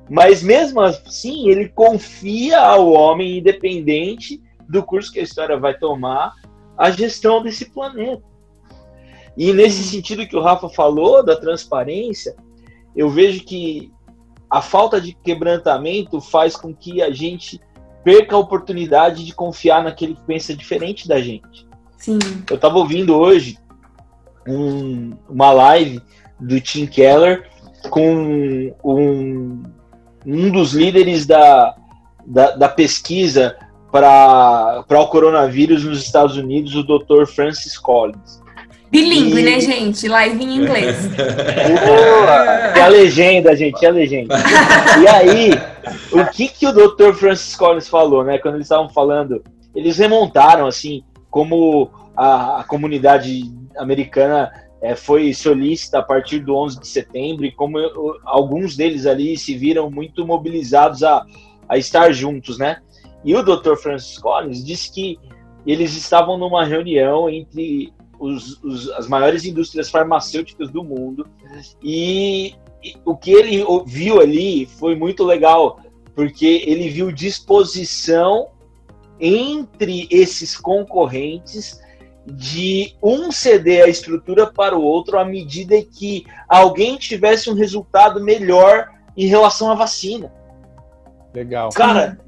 Mas 0.09 0.43
mesmo 0.43 0.81
assim, 0.81 1.49
ele 1.49 1.69
confia 1.69 2.61
ao 2.61 2.93
homem 2.93 3.39
independente 3.39 4.41
do 4.69 4.83
curso 4.83 5.13
que 5.13 5.21
a 5.21 5.23
história 5.23 5.59
vai 5.59 5.77
tomar, 5.77 6.33
a 6.77 6.91
gestão 6.91 7.43
desse 7.43 7.71
planeta. 7.71 8.23
E 9.37 9.53
nesse 9.53 9.83
sentido 9.83 10.27
que 10.27 10.37
o 10.37 10.43
Rafa 10.43 10.69
falou 10.69 11.25
da 11.25 11.37
transparência, 11.37 12.37
eu 12.95 13.11
vejo 13.11 13.45
que 13.45 13.91
a 14.49 14.63
falta 14.63 15.01
de 15.01 15.13
quebrantamento 15.13 16.21
faz 16.21 16.55
com 16.57 16.73
que 16.73 17.03
a 17.03 17.11
gente 17.11 17.61
perca 18.05 18.37
a 18.37 18.39
oportunidade 18.39 19.25
de 19.25 19.35
confiar 19.35 19.83
naquele 19.83 20.15
que 20.15 20.23
pensa 20.23 20.55
diferente 20.55 21.09
da 21.09 21.21
gente. 21.21 21.67
Sim. 21.97 22.19
Eu 22.49 22.57
estava 22.57 22.79
ouvindo 22.79 23.17
hoje 23.17 23.59
um, 24.47 25.17
uma 25.29 25.51
live 25.51 26.01
do 26.39 26.61
Tim 26.61 26.87
Keller 26.87 27.49
com 27.89 28.73
um, 28.85 29.63
um 30.27 30.51
dos 30.51 30.73
líderes 30.73 31.27
da, 31.27 31.75
da, 32.27 32.51
da 32.53 32.69
pesquisa 32.69 33.57
para 33.91 34.85
o 34.91 35.07
coronavírus 35.07 35.85
nos 35.85 36.03
Estados 36.03 36.37
Unidos, 36.37 36.75
o 36.75 36.83
Dr. 36.83 37.27
Francis 37.27 37.79
Collins. 37.79 38.43
Bilingue, 38.91 39.41
e... 39.41 39.45
né, 39.45 39.61
gente? 39.61 40.07
Live 40.09 40.43
em 40.43 40.57
inglês. 40.57 41.07
Boa! 41.07 42.77
E 42.77 42.81
a 42.81 42.89
legenda, 42.89 43.55
gente, 43.57 43.83
e 43.83 43.87
a 43.87 43.91
legenda. 43.91 44.37
E 45.01 45.09
aí, 45.09 45.51
o 46.13 46.25
que, 46.31 46.49
que 46.49 46.67
o 46.67 46.73
Dr. 46.73 47.13
Francis 47.15 47.57
Collins 47.57 47.89
falou, 47.89 48.25
né? 48.25 48.39
Quando 48.39 48.55
eles 48.55 48.67
estavam 48.67 48.89
falando, 48.89 49.43
eles 49.75 49.99
remontaram, 49.99 50.67
assim, 50.67 51.03
como 51.31 51.91
a, 52.17 52.61
a 52.61 52.65
comunidade 52.65 53.51
americana 53.77 54.53
é, 54.85 54.95
foi 54.95 55.33
solícita 55.33 56.01
a 56.01 56.03
partir 56.03 56.41
do 56.41 56.55
11 56.55 56.79
de 56.79 56.87
setembro 56.87 57.47
e 57.47 57.51
como 57.51 57.79
eu, 57.79 58.21
alguns 58.23 58.77
deles 58.77 59.07
ali 59.07 59.35
se 59.39 59.57
viram 59.57 59.91
muito 59.91 60.27
mobilizados 60.27 61.03
a, 61.03 61.25
a 61.67 61.79
estar 61.79 62.13
juntos, 62.13 62.59
né? 62.59 62.83
E 63.25 63.35
o 63.35 63.43
Dr. 63.43 63.77
Francis 63.77 64.19
Collins 64.19 64.63
disse 64.63 64.93
que 64.93 65.19
eles 65.67 65.97
estavam 65.97 66.37
numa 66.37 66.67
reunião 66.67 67.31
entre 67.31 67.95
os, 68.19 68.63
os, 68.63 68.91
as 68.91 69.09
maiores 69.09 69.47
indústrias 69.47 69.89
farmacêuticas 69.89 70.71
do 70.71 70.85
mundo. 70.85 71.27
E, 71.83 72.55
e 72.83 72.95
o 73.07 73.17
que 73.17 73.31
ele 73.31 73.65
viu 73.87 74.21
ali 74.21 74.67
foi 74.67 74.95
muito 74.95 75.25
legal, 75.25 75.81
porque 76.15 76.63
ele 76.67 76.91
viu 76.91 77.11
disposição 77.11 78.49
entre 79.19 80.07
esses 80.11 80.59
concorrentes 80.59 81.83
de 82.27 82.95
um 83.03 83.31
ceder 83.31 83.85
a 83.85 83.89
estrutura 83.89 84.47
para 84.47 84.77
o 84.77 84.83
outro 84.83 85.19
à 85.19 85.25
medida 85.25 85.81
que 85.83 86.25
alguém 86.49 86.97
tivesse 86.97 87.51
um 87.51 87.55
resultado 87.55 88.23
melhor 88.23 88.89
em 89.17 89.27
relação 89.27 89.71
à 89.71 89.75
vacina. 89.75 90.33
Legal. 91.35 91.71
Cara, 91.71 92.19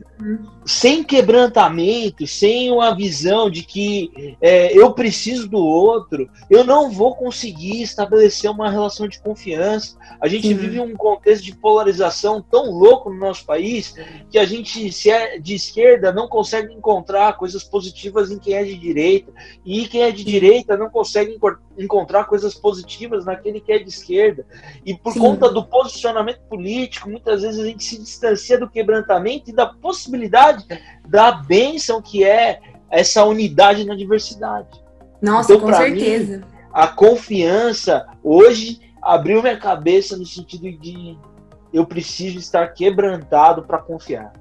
sem 0.65 1.05
quebrantamento, 1.05 2.27
sem 2.27 2.71
uma 2.71 2.95
visão 2.95 3.51
de 3.51 3.63
que 3.63 4.37
é, 4.41 4.77
eu 4.77 4.93
preciso 4.93 5.49
do 5.49 5.59
outro, 5.59 6.29
eu 6.51 6.65
não 6.65 6.91
vou 6.91 7.15
conseguir 7.15 7.83
estabelecer 7.83 8.51
uma 8.51 8.71
relação 8.71 9.07
de 9.07 9.21
confiança. 9.21 9.97
A 10.21 10.27
gente 10.27 10.49
Sim. 10.49 10.55
vive 10.55 10.81
um 10.81 10.95
contexto 10.95 11.45
de 11.45 11.55
polarização 11.55 12.43
tão 12.43 12.71
louco 12.71 13.11
no 13.11 13.19
nosso 13.19 13.45
país 13.45 13.95
que 14.31 14.39
a 14.39 14.45
gente, 14.45 14.91
se 14.91 15.11
é 15.11 15.39
de 15.39 15.55
esquerda, 15.55 16.13
não 16.13 16.29
consegue 16.29 16.73
encontrar 16.73 17.37
coisas 17.37 17.63
positivas 17.63 18.31
em 18.31 18.39
quem 18.39 18.55
é 18.55 18.65
de 18.65 18.77
direita, 18.77 19.33
e 19.65 19.87
quem 19.87 20.03
é 20.03 20.11
de 20.11 20.25
direita 20.25 20.77
não 20.77 20.91
consegue 20.91 21.33
encontrar 21.79 22.25
coisas 22.25 22.55
positivas 22.55 23.25
naquele 23.25 23.61
que 23.61 23.73
é 23.73 23.79
de 23.79 23.89
esquerda. 23.89 24.47
E 24.85 24.97
por 24.97 25.13
Sim. 25.13 25.21
conta 25.21 25.51
do 25.51 25.65
posicionamento 25.65 26.41
político, 26.49 27.11
muitas 27.11 27.43
vezes 27.43 27.61
a 27.61 27.65
gente 27.65 27.85
se 27.85 27.99
distancia 27.99 28.59
do 28.59 28.69
quebrantamento 28.69 29.51
e 29.51 29.53
da 29.53 29.67
possibilidade 29.67 30.65
da 31.07 31.33
bênção 31.33 32.01
que 32.01 32.25
é 32.25 32.61
essa 32.91 33.25
unidade 33.25 33.85
na 33.85 33.95
diversidade. 33.95 34.69
Nossa, 35.21 35.55
então, 35.55 35.67
com 35.67 35.75
certeza. 35.75 36.39
Mim, 36.39 36.45
a 36.73 36.89
confiança 36.89 38.07
hoje 38.23 38.81
abriu 39.03 39.43
minha 39.43 39.59
cabeça 39.59 40.17
no 40.17 40.27
sentido 40.27 40.71
de 40.79 41.17
eu 41.73 41.87
preciso 41.87 42.39
estar 42.39 42.69
quebrantado 42.69 43.63
para 43.63 43.79
confiar. 43.79 44.33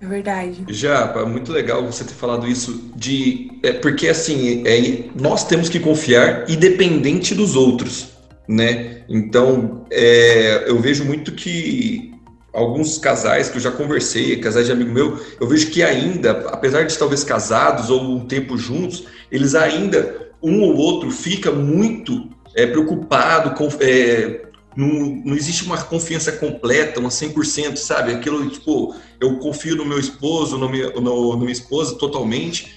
É 0.00 0.06
verdade. 0.06 0.64
Já, 0.68 1.24
muito 1.26 1.50
legal 1.52 1.84
você 1.84 2.04
ter 2.04 2.14
falado 2.14 2.46
isso 2.46 2.90
de 2.94 3.50
é, 3.62 3.72
porque 3.72 4.08
assim 4.08 4.62
é, 4.66 5.04
nós 5.14 5.44
temos 5.44 5.68
que 5.68 5.80
confiar 5.80 6.48
independente 6.50 7.34
dos 7.34 7.56
outros, 7.56 8.10
né? 8.46 9.02
Então 9.08 9.86
é, 9.90 10.64
eu 10.68 10.78
vejo 10.78 11.04
muito 11.04 11.32
que 11.32 12.12
alguns 12.52 12.98
casais 12.98 13.48
que 13.48 13.56
eu 13.56 13.60
já 13.60 13.70
conversei, 13.70 14.36
casais 14.36 14.66
de 14.66 14.72
amigo 14.72 14.90
meu, 14.90 15.18
eu 15.40 15.46
vejo 15.46 15.70
que 15.70 15.82
ainda, 15.82 16.30
apesar 16.48 16.84
de 16.84 16.96
talvez 16.96 17.24
casados 17.24 17.90
ou 17.90 18.02
um 18.02 18.26
tempo 18.26 18.56
juntos, 18.56 19.04
eles 19.30 19.54
ainda 19.54 20.26
um 20.42 20.62
ou 20.62 20.76
outro 20.76 21.10
fica 21.10 21.50
muito 21.50 22.30
é, 22.54 22.66
preocupado 22.66 23.50
com 23.50 23.68
é, 23.80 24.45
não, 24.76 24.88
não 25.24 25.34
existe 25.34 25.64
uma 25.64 25.82
confiança 25.82 26.30
completa, 26.32 27.00
uma 27.00 27.08
100%, 27.08 27.76
sabe? 27.76 28.12
Aquilo, 28.12 28.48
tipo, 28.50 28.94
eu 29.18 29.38
confio 29.38 29.74
no 29.74 29.86
meu 29.86 29.98
esposo, 29.98 30.58
no 30.58 30.68
meu, 30.68 31.00
no, 31.00 31.32
no 31.32 31.38
minha 31.38 31.52
esposa 31.52 31.96
totalmente. 31.96 32.76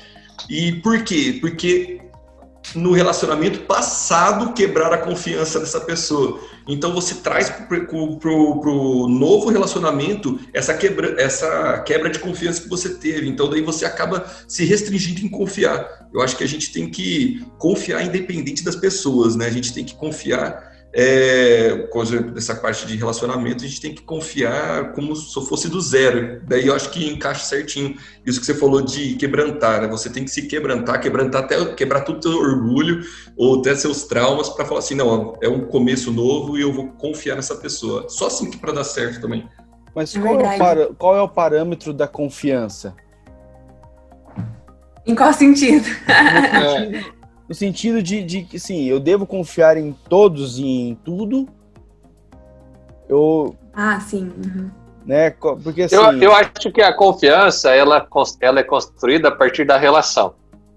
E 0.50 0.74
por 0.82 1.04
quê? 1.04 1.38
Porque 1.42 2.00
no 2.76 2.94
relacionamento 2.94 3.62
passado 3.62 4.54
quebrar 4.54 4.94
a 4.94 4.98
confiança 4.98 5.60
dessa 5.60 5.82
pessoa. 5.82 6.40
Então 6.68 6.94
você 6.94 7.16
traz 7.16 7.50
para 7.50 7.92
o 7.92 9.08
novo 9.08 9.50
relacionamento 9.50 10.40
essa 10.54 10.74
quebra, 10.74 11.20
essa 11.20 11.80
quebra 11.80 12.10
de 12.10 12.20
confiança 12.20 12.62
que 12.62 12.70
você 12.70 12.90
teve. 12.90 13.28
Então 13.28 13.50
daí 13.50 13.62
você 13.62 13.86
acaba 13.86 14.26
se 14.48 14.64
restringindo 14.64 15.22
em 15.22 15.30
confiar. 15.30 16.08
Eu 16.14 16.22
acho 16.22 16.38
que 16.38 16.44
a 16.44 16.48
gente 16.48 16.72
tem 16.72 16.90
que 16.90 17.44
confiar 17.58 18.06
independente 18.06 18.64
das 18.64 18.76
pessoas, 18.76 19.36
né? 19.36 19.48
A 19.48 19.52
gente 19.52 19.74
tem 19.74 19.84
que 19.84 19.96
confiar 19.96 20.69
é, 20.92 21.88
coisa 21.92 22.20
dessa 22.22 22.56
parte 22.56 22.88
de 22.88 22.96
relacionamento, 22.96 23.64
a 23.64 23.68
gente 23.68 23.80
tem 23.80 23.94
que 23.94 24.02
confiar 24.02 24.92
como 24.94 25.16
se 25.16 25.34
fosse 25.46 25.70
do 25.70 25.80
zero. 25.80 26.42
Daí 26.48 26.68
eu 26.68 26.76
acho 26.76 26.90
que 26.90 27.08
encaixa 27.08 27.46
certinho 27.46 27.96
isso 28.26 28.40
que 28.40 28.46
você 28.46 28.56
falou 28.56 28.82
de 28.82 29.16
quebrantar, 29.16 29.82
né? 29.82 29.88
Você 29.88 30.10
tem 30.10 30.24
que 30.24 30.32
se 30.32 30.48
quebrantar, 30.48 31.00
quebrantar 31.00 31.44
até 31.44 31.64
quebrar 31.74 32.02
todo 32.02 32.18
o 32.18 32.20
teu 32.20 32.32
orgulho 32.32 33.04
ou 33.38 33.60
até 33.60 33.76
seus 33.76 34.04
traumas 34.04 34.50
para 34.50 34.66
falar 34.66 34.80
assim, 34.80 34.96
não, 34.96 35.38
é 35.42 35.48
um 35.48 35.66
começo 35.66 36.12
novo 36.12 36.58
e 36.58 36.62
eu 36.62 36.74
vou 36.74 36.88
confiar 36.94 37.36
nessa 37.36 37.56
pessoa. 37.56 38.10
Só 38.10 38.28
assim 38.28 38.50
que 38.50 38.58
para 38.58 38.72
dar 38.72 38.84
certo 38.84 39.22
também. 39.22 39.48
Mas 39.96 40.16
é 40.16 40.20
qual, 40.20 40.40
é 40.40 40.90
qual 40.98 41.16
é 41.16 41.22
o 41.22 41.30
parâmetro 41.30 41.94
da 41.94 42.08
confiança? 42.08 42.96
Em 45.06 45.16
qual 45.16 45.34
sentido? 45.34 45.86
É 46.08 47.04
no 47.50 47.56
sentido 47.56 48.02
de, 48.04 48.24
de 48.24 48.44
que, 48.44 48.60
sim, 48.60 48.86
eu 48.86 49.00
devo 49.00 49.26
confiar 49.26 49.76
em 49.76 49.92
todos 50.08 50.60
e 50.60 50.64
em 50.64 50.96
tudo. 51.04 51.48
Eu. 53.10 53.56
Ah, 53.74 54.00
sim. 54.00 54.32
Uhum. 54.46 54.70
Né, 55.04 55.32
porque, 55.64 55.84
assim, 55.84 55.96
eu, 55.96 56.22
eu 56.22 56.32
acho 56.36 56.72
que 56.72 56.82
a 56.84 56.94
confiança 56.94 57.72
ela, 57.72 58.08
ela 58.40 58.60
é 58.60 58.64
construída 58.64 59.30
a 59.30 59.32
partir 59.32 59.66
da 59.66 59.76
relação. 59.76 60.36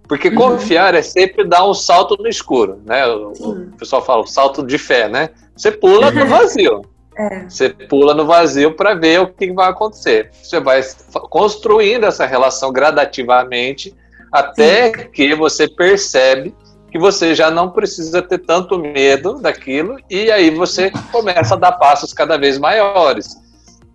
Porque 0.09 0.29
uhum. 0.29 0.37
confiar 0.37 0.95
é 0.95 1.03
sempre 1.03 1.45
dar 1.45 1.69
um 1.69 1.75
salto 1.75 2.17
no 2.17 2.27
escuro, 2.27 2.81
né? 2.87 3.07
O, 3.07 3.33
o, 3.33 3.67
pessoal 3.77 4.03
fala 4.03 4.23
o 4.23 4.27
salto 4.27 4.67
de 4.67 4.79
fé, 4.79 5.09
né? 5.09 5.29
Você 5.55 5.71
pula 5.71 6.11
no 6.11 6.27
vazio. 6.27 6.81
É. 7.19 7.45
Você 7.47 7.69
pula 7.69 8.15
no 8.15 8.25
vazio 8.25 8.75
para 8.75 8.95
ver 8.95 9.21
o 9.21 9.27
que 9.27 9.53
vai 9.53 9.69
acontecer. 9.69 10.31
Você 10.43 10.59
vai 10.59 10.83
construindo 11.29 12.05
essa 12.05 12.25
relação 12.25 12.73
gradativamente 12.73 13.95
até 14.33 14.87
Sim. 14.87 15.11
que 15.11 15.35
você 15.35 15.69
percebe 15.69 16.55
que 16.93 16.99
você 16.99 17.35
já 17.35 17.51
não 17.51 17.71
precisa 17.71 18.21
ter 18.21 18.37
tanto 18.39 18.79
medo 18.79 19.41
daquilo 19.41 19.97
e 20.11 20.31
aí 20.31 20.51
você 20.51 20.93
começa 21.11 21.55
a 21.55 21.57
dar 21.57 21.73
passos 21.73 22.13
cada 22.13 22.37
vez 22.37 22.59
maiores. 22.59 23.35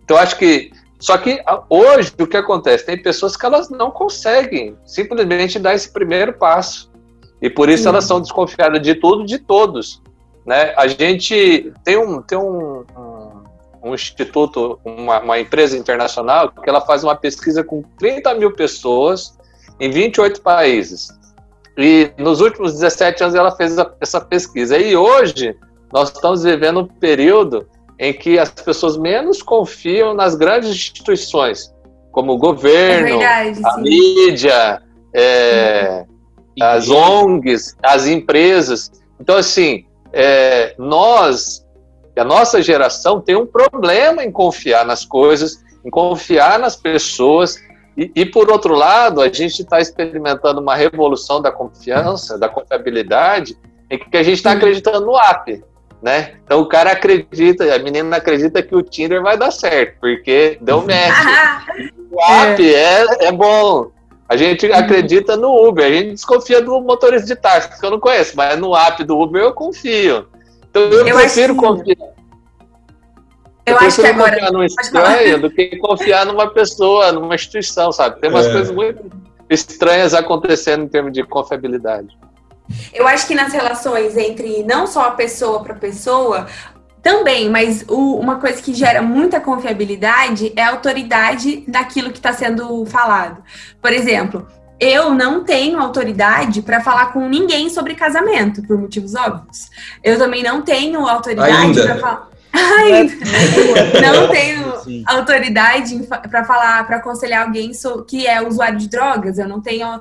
Então 0.03 0.17
acho 0.17 0.35
que 0.35 0.71
só 0.99 1.15
que 1.15 1.39
hoje 1.69 2.11
o 2.19 2.25
que 2.25 2.35
acontece 2.35 2.87
tem 2.87 2.99
pessoas 2.99 3.37
que 3.37 3.45
elas 3.45 3.69
não 3.69 3.91
conseguem 3.91 4.75
simplesmente 4.83 5.59
dar 5.59 5.75
esse 5.75 5.93
primeiro 5.93 6.33
passo 6.33 6.91
e 7.39 7.51
por 7.51 7.69
isso 7.69 7.83
Sim. 7.83 7.89
elas 7.89 8.05
são 8.05 8.19
desconfiadas 8.19 8.81
de 8.81 8.95
tudo, 8.95 9.23
de 9.23 9.37
todos, 9.37 10.01
né? 10.43 10.73
A 10.75 10.87
gente 10.87 11.71
tem 11.83 11.97
um 11.97 12.19
tem 12.19 12.35
um, 12.35 12.83
um, 12.97 13.43
um 13.89 13.93
instituto, 13.93 14.79
uma, 14.83 15.19
uma 15.19 15.39
empresa 15.39 15.77
internacional 15.77 16.51
que 16.51 16.67
ela 16.67 16.81
faz 16.81 17.03
uma 17.03 17.15
pesquisa 17.15 17.63
com 17.63 17.83
30 17.99 18.33
mil 18.33 18.53
pessoas 18.53 19.37
em 19.79 19.91
28 19.91 20.41
países. 20.41 21.15
E 21.77 22.11
nos 22.17 22.41
últimos 22.41 22.73
17 22.73 23.23
anos 23.23 23.35
ela 23.35 23.51
fez 23.51 23.75
essa 24.01 24.19
pesquisa. 24.19 24.77
E 24.77 24.95
hoje 24.95 25.55
nós 25.93 26.11
estamos 26.11 26.43
vivendo 26.43 26.79
um 26.79 26.87
período 26.87 27.67
em 27.99 28.13
que 28.13 28.39
as 28.39 28.49
pessoas 28.49 28.97
menos 28.97 29.41
confiam 29.41 30.13
nas 30.13 30.35
grandes 30.35 30.69
instituições, 30.71 31.73
como 32.11 32.33
o 32.33 32.37
governo, 32.37 33.21
é 33.21 33.51
verdade, 33.51 33.61
a 33.63 33.71
sim. 33.71 33.81
mídia, 33.81 34.81
é, 35.15 36.05
as 36.61 36.89
ONGs, 36.89 37.75
as 37.83 38.07
empresas. 38.07 38.91
Então, 39.19 39.37
assim, 39.37 39.85
é, 40.11 40.75
nós, 40.77 41.65
a 42.17 42.23
nossa 42.23 42.61
geração 42.61 43.21
tem 43.21 43.35
um 43.35 43.45
problema 43.45 44.23
em 44.23 44.31
confiar 44.31 44.85
nas 44.85 45.05
coisas, 45.05 45.63
em 45.85 45.89
confiar 45.89 46.59
nas 46.59 46.75
pessoas 46.75 47.57
e, 47.97 48.11
e, 48.15 48.25
por 48.27 48.51
outro 48.51 48.75
lado, 48.75 49.21
a 49.21 49.27
gente 49.27 49.63
está 49.63 49.79
experimentando 49.79 50.61
uma 50.61 50.75
revolução 50.75 51.41
da 51.41 51.51
confiança, 51.51 52.37
da 52.37 52.47
confiabilidade, 52.47 53.57
em 53.89 53.97
que 53.97 54.15
a 54.15 54.21
gente 54.21 54.37
está 54.37 54.51
acreditando 54.51 55.03
no 55.03 55.17
app, 55.17 55.63
né? 55.99 56.35
Então 56.45 56.61
o 56.61 56.67
cara 56.67 56.91
acredita, 56.91 57.73
a 57.73 57.79
menina 57.79 58.17
acredita 58.17 58.61
que 58.61 58.75
o 58.75 58.83
Tinder 58.83 59.23
vai 59.23 59.35
dar 59.35 59.49
certo, 59.49 59.97
porque 59.99 60.59
deu 60.61 60.81
match. 60.85 61.91
o 62.11 62.21
app 62.21 62.75
é, 62.75 63.27
é 63.27 63.31
bom. 63.31 63.89
A 64.29 64.37
gente 64.37 64.71
acredita 64.71 65.35
no 65.35 65.67
Uber, 65.67 65.85
a 65.85 65.89
gente 65.89 66.11
desconfia 66.11 66.61
do 66.61 66.79
motorista 66.81 67.25
de 67.25 67.35
táxi, 67.35 67.79
que 67.79 67.83
eu 67.83 67.91
não 67.91 67.99
conheço, 67.99 68.33
mas 68.35 68.59
no 68.59 68.75
app 68.75 69.03
do 69.03 69.17
Uber 69.17 69.41
eu 69.41 69.53
confio. 69.53 70.27
Então 70.69 70.83
eu, 70.83 71.07
eu 71.07 71.15
prefiro 71.15 71.55
confiar. 71.55 72.16
Eu, 73.67 73.73
eu 73.73 73.79
acho 73.79 73.99
que 73.99 74.07
agora. 74.07 74.31
confiar 74.31 74.51
num 74.53 74.63
estranho 74.63 75.41
do 75.41 75.51
que 75.51 75.75
confiar 75.77 76.25
numa 76.25 76.47
pessoa, 76.47 77.11
numa 77.11 77.35
instituição, 77.35 77.91
sabe? 77.91 78.21
Tem 78.21 78.29
umas 78.29 78.45
é. 78.45 78.51
coisas 78.53 78.73
muito 78.73 79.11
estranhas 79.49 80.13
acontecendo 80.13 80.85
em 80.85 80.87
termos 80.87 81.11
de 81.11 81.21
confiabilidade. 81.23 82.17
Eu 82.93 83.05
acho 83.05 83.27
que 83.27 83.35
nas 83.35 83.51
relações 83.51 84.15
entre 84.15 84.63
não 84.63 84.87
só 84.87 85.07
a 85.07 85.11
pessoa 85.11 85.61
para 85.61 85.75
pessoa, 85.75 86.47
também, 87.01 87.49
mas 87.49 87.83
o, 87.89 88.15
uma 88.15 88.37
coisa 88.37 88.61
que 88.61 88.73
gera 88.73 89.01
muita 89.01 89.39
confiabilidade 89.41 90.53
é 90.55 90.63
a 90.63 90.71
autoridade 90.71 91.65
daquilo 91.67 92.11
que 92.11 92.19
está 92.19 92.31
sendo 92.31 92.85
falado. 92.85 93.43
Por 93.81 93.91
exemplo, 93.91 94.47
eu 94.79 95.13
não 95.13 95.43
tenho 95.43 95.79
autoridade 95.79 96.61
para 96.61 96.81
falar 96.81 97.07
com 97.13 97.27
ninguém 97.27 97.69
sobre 97.69 97.95
casamento, 97.95 98.61
por 98.63 98.77
motivos 98.77 99.13
óbvios. 99.15 99.69
Eu 100.01 100.17
também 100.17 100.41
não 100.41 100.61
tenho 100.61 101.05
autoridade 101.05 101.81
para 101.81 101.97
falar. 101.97 102.36
Ai, 102.57 103.09
não 104.01 104.29
tenho 104.29 104.79
Sim. 104.81 105.03
autoridade 105.05 106.07
para 106.29 106.43
falar, 106.43 106.87
para 106.87 106.97
aconselhar 106.97 107.45
alguém 107.45 107.71
que 108.07 108.25
é 108.25 108.41
usuário 108.41 108.79
de 108.79 108.89
drogas. 108.89 109.37
Eu 109.37 109.47
não 109.47 109.61
tenho. 109.61 109.99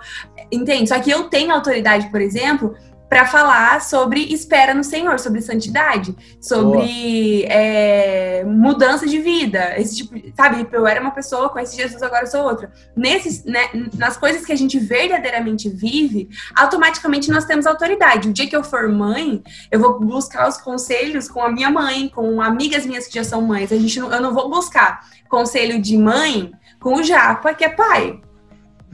Entende? 0.50 0.88
Só 0.88 0.98
que 0.98 1.10
eu 1.10 1.24
tenho 1.24 1.52
autoridade, 1.52 2.08
por 2.10 2.20
exemplo, 2.20 2.74
para 3.08 3.24
falar 3.24 3.80
sobre 3.80 4.20
espera 4.32 4.74
no 4.74 4.82
Senhor, 4.82 5.18
sobre 5.20 5.40
santidade, 5.40 6.14
sobre 6.40 7.44
é, 7.44 8.44
mudança 8.44 9.06
de 9.06 9.18
vida, 9.18 9.78
esse 9.78 9.96
tipo, 9.96 10.14
sabe? 10.36 10.66
Eu 10.72 10.86
era 10.86 11.00
uma 11.00 11.12
pessoa, 11.12 11.48
com 11.48 11.58
esse 11.58 11.76
Jesus, 11.76 12.02
agora 12.02 12.24
eu 12.24 12.30
sou 12.30 12.42
outra. 12.42 12.72
Nesses, 12.96 13.44
né, 13.44 13.68
nas 13.96 14.16
coisas 14.16 14.44
que 14.44 14.52
a 14.52 14.56
gente 14.56 14.78
verdadeiramente 14.78 15.68
vive, 15.68 16.28
automaticamente 16.54 17.30
nós 17.30 17.44
temos 17.44 17.66
autoridade. 17.66 18.28
O 18.28 18.32
dia 18.32 18.48
que 18.48 18.56
eu 18.56 18.64
for 18.64 18.88
mãe, 18.88 19.42
eu 19.70 19.78
vou 19.78 20.00
buscar 20.00 20.48
os 20.48 20.56
conselhos 20.58 21.28
com 21.28 21.42
a 21.42 21.50
minha 21.50 21.70
mãe, 21.70 22.08
com 22.08 22.40
amigas 22.40 22.84
minhas 22.84 23.06
que 23.06 23.14
já 23.14 23.24
são 23.24 23.40
mães. 23.42 23.70
A 23.70 23.76
gente, 23.76 23.98
eu 23.98 24.20
não 24.20 24.34
vou 24.34 24.50
buscar 24.50 25.06
conselho 25.28 25.80
de 25.80 25.96
mãe 25.96 26.52
com 26.80 26.96
o 26.96 27.02
Japa, 27.02 27.54
que 27.54 27.64
é 27.64 27.68
pai. 27.68 28.20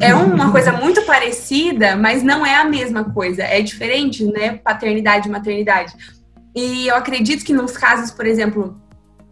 É 0.01 0.15
uma 0.15 0.51
coisa 0.51 0.73
muito 0.73 1.03
parecida, 1.03 1.97
mas 1.97 2.23
não 2.23 2.45
é 2.45 2.57
a 2.57 2.65
mesma 2.65 3.05
coisa. 3.13 3.43
É 3.43 3.61
diferente, 3.61 4.25
né? 4.25 4.59
Paternidade 4.59 5.29
e 5.29 5.31
maternidade. 5.31 5.95
E 6.55 6.89
eu 6.89 6.97
acredito 6.97 7.45
que 7.45 7.53
nos 7.53 7.77
casos, 7.77 8.11
por 8.11 8.27
exemplo, 8.27 8.81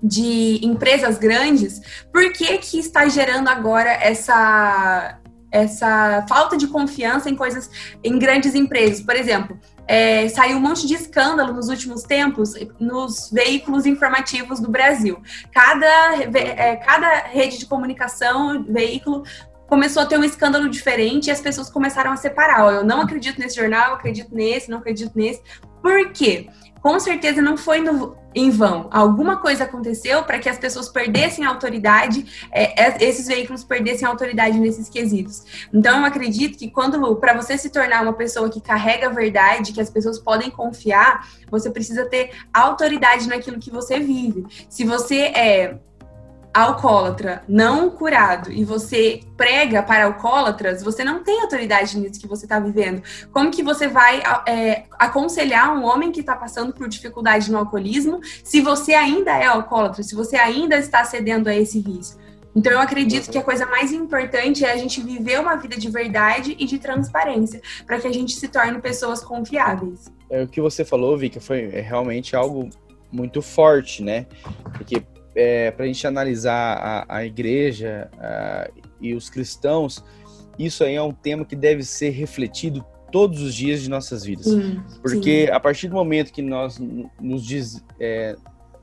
de 0.02 0.60
empresas 0.62 1.18
grandes, 1.18 1.80
por 2.12 2.32
que 2.32 2.58
que 2.58 2.78
está 2.78 3.08
gerando 3.08 3.48
agora 3.48 3.90
essa 3.90 5.16
essa 5.52 6.24
falta 6.28 6.56
de 6.56 6.68
confiança 6.68 7.28
em 7.28 7.34
coisas 7.34 7.68
em 8.04 8.16
grandes 8.18 8.54
empresas? 8.54 9.00
Por 9.00 9.16
exemplo, 9.16 9.58
é, 9.86 10.28
saiu 10.28 10.56
um 10.56 10.60
monte 10.60 10.86
de 10.86 10.94
escândalo 10.94 11.52
nos 11.52 11.68
últimos 11.68 12.04
tempos 12.04 12.54
nos 12.78 13.28
veículos 13.32 13.84
informativos 13.84 14.60
do 14.60 14.70
Brasil. 14.70 15.20
Cada, 15.52 16.14
é, 16.22 16.76
cada 16.76 17.26
rede 17.26 17.58
de 17.58 17.66
comunicação, 17.66 18.64
veículo, 18.68 19.24
começou 19.70 20.02
a 20.02 20.06
ter 20.06 20.18
um 20.18 20.24
escândalo 20.24 20.68
diferente 20.68 21.28
e 21.28 21.30
as 21.30 21.40
pessoas 21.40 21.70
começaram 21.70 22.10
a 22.10 22.16
separar. 22.16 22.74
Eu 22.74 22.84
não 22.84 23.00
acredito 23.00 23.38
nesse 23.38 23.54
jornal, 23.54 23.94
acredito 23.94 24.34
nesse, 24.34 24.68
não 24.68 24.78
acredito 24.78 25.12
nesse. 25.14 25.40
Por 25.80 26.12
quê? 26.12 26.48
Com 26.82 26.98
certeza 26.98 27.40
não 27.40 27.56
foi 27.56 27.80
no, 27.80 28.16
em 28.34 28.50
vão. 28.50 28.88
Alguma 28.90 29.36
coisa 29.36 29.64
aconteceu 29.64 30.24
para 30.24 30.40
que 30.40 30.48
as 30.48 30.58
pessoas 30.58 30.88
perdessem 30.88 31.44
a 31.44 31.50
autoridade, 31.50 32.48
é, 32.50 32.82
é, 32.82 33.04
esses 33.04 33.28
veículos 33.28 33.62
perdessem 33.62 34.08
a 34.08 34.10
autoridade 34.10 34.58
nesses 34.58 34.88
quesitos. 34.88 35.68
Então, 35.72 36.00
eu 36.00 36.04
acredito 36.04 36.58
que 36.58 36.68
quando, 36.68 37.14
para 37.16 37.34
você 37.34 37.56
se 37.56 37.70
tornar 37.70 38.02
uma 38.02 38.14
pessoa 38.14 38.50
que 38.50 38.60
carrega 38.60 39.06
a 39.06 39.10
verdade, 39.10 39.72
que 39.72 39.80
as 39.80 39.90
pessoas 39.90 40.18
podem 40.18 40.50
confiar, 40.50 41.28
você 41.48 41.70
precisa 41.70 42.06
ter 42.06 42.30
autoridade 42.52 43.28
naquilo 43.28 43.60
que 43.60 43.70
você 43.70 44.00
vive. 44.00 44.44
Se 44.68 44.84
você 44.84 45.26
é 45.26 45.78
alcoólatra 46.52 47.42
não 47.48 47.90
curado 47.90 48.50
e 48.52 48.64
você 48.64 49.20
prega 49.36 49.82
para 49.82 50.06
alcoólatras, 50.06 50.82
você 50.82 51.04
não 51.04 51.22
tem 51.22 51.40
autoridade 51.40 51.98
nisso 51.98 52.20
que 52.20 52.26
você 52.26 52.44
está 52.44 52.58
vivendo. 52.58 53.02
Como 53.32 53.50
que 53.50 53.62
você 53.62 53.86
vai 53.86 54.20
é, 54.46 54.84
aconselhar 54.98 55.72
um 55.76 55.84
homem 55.84 56.10
que 56.10 56.20
está 56.20 56.34
passando 56.34 56.72
por 56.72 56.88
dificuldade 56.88 57.50
no 57.50 57.58
alcoolismo 57.58 58.20
se 58.42 58.60
você 58.60 58.94
ainda 58.94 59.30
é 59.30 59.46
alcoólatra, 59.46 60.02
se 60.02 60.14
você 60.14 60.36
ainda 60.36 60.76
está 60.76 61.04
cedendo 61.04 61.48
a 61.48 61.54
esse 61.54 61.80
vício? 61.80 62.18
Então 62.54 62.72
eu 62.72 62.80
acredito 62.80 63.30
que 63.30 63.38
a 63.38 63.42
coisa 63.42 63.64
mais 63.66 63.92
importante 63.92 64.64
é 64.64 64.72
a 64.72 64.76
gente 64.76 65.00
viver 65.00 65.38
uma 65.38 65.54
vida 65.56 65.76
de 65.76 65.88
verdade 65.88 66.56
e 66.58 66.66
de 66.66 66.80
transparência, 66.80 67.60
para 67.86 68.00
que 68.00 68.08
a 68.08 68.12
gente 68.12 68.34
se 68.34 68.48
torne 68.48 68.80
pessoas 68.80 69.22
confiáveis. 69.22 70.10
É, 70.28 70.42
o 70.42 70.48
que 70.48 70.60
você 70.60 70.84
falou, 70.84 71.16
Vika, 71.16 71.40
foi 71.40 71.68
realmente 71.68 72.34
algo 72.34 72.68
muito 73.12 73.40
forte, 73.40 74.02
né? 74.02 74.26
Porque 74.72 75.02
é, 75.34 75.70
para 75.70 75.84
a 75.84 75.88
gente 75.88 76.06
analisar 76.06 77.06
a, 77.08 77.16
a 77.16 77.24
igreja 77.24 78.10
a, 78.18 78.70
e 79.00 79.14
os 79.14 79.30
cristãos, 79.30 80.04
isso 80.58 80.84
aí 80.84 80.94
é 80.94 81.02
um 81.02 81.12
tema 81.12 81.44
que 81.44 81.56
deve 81.56 81.82
ser 81.82 82.10
refletido 82.10 82.84
todos 83.10 83.40
os 83.40 83.54
dias 83.54 83.82
de 83.82 83.90
nossas 83.90 84.24
vidas. 84.24 84.46
Sim, 84.46 84.80
Porque 85.02 85.46
sim. 85.46 85.52
a 85.52 85.58
partir 85.58 85.88
do 85.88 85.94
momento 85.94 86.32
que 86.32 86.42
nós 86.42 86.78
nos 87.20 87.44
diz, 87.44 87.84
é, 87.98 88.36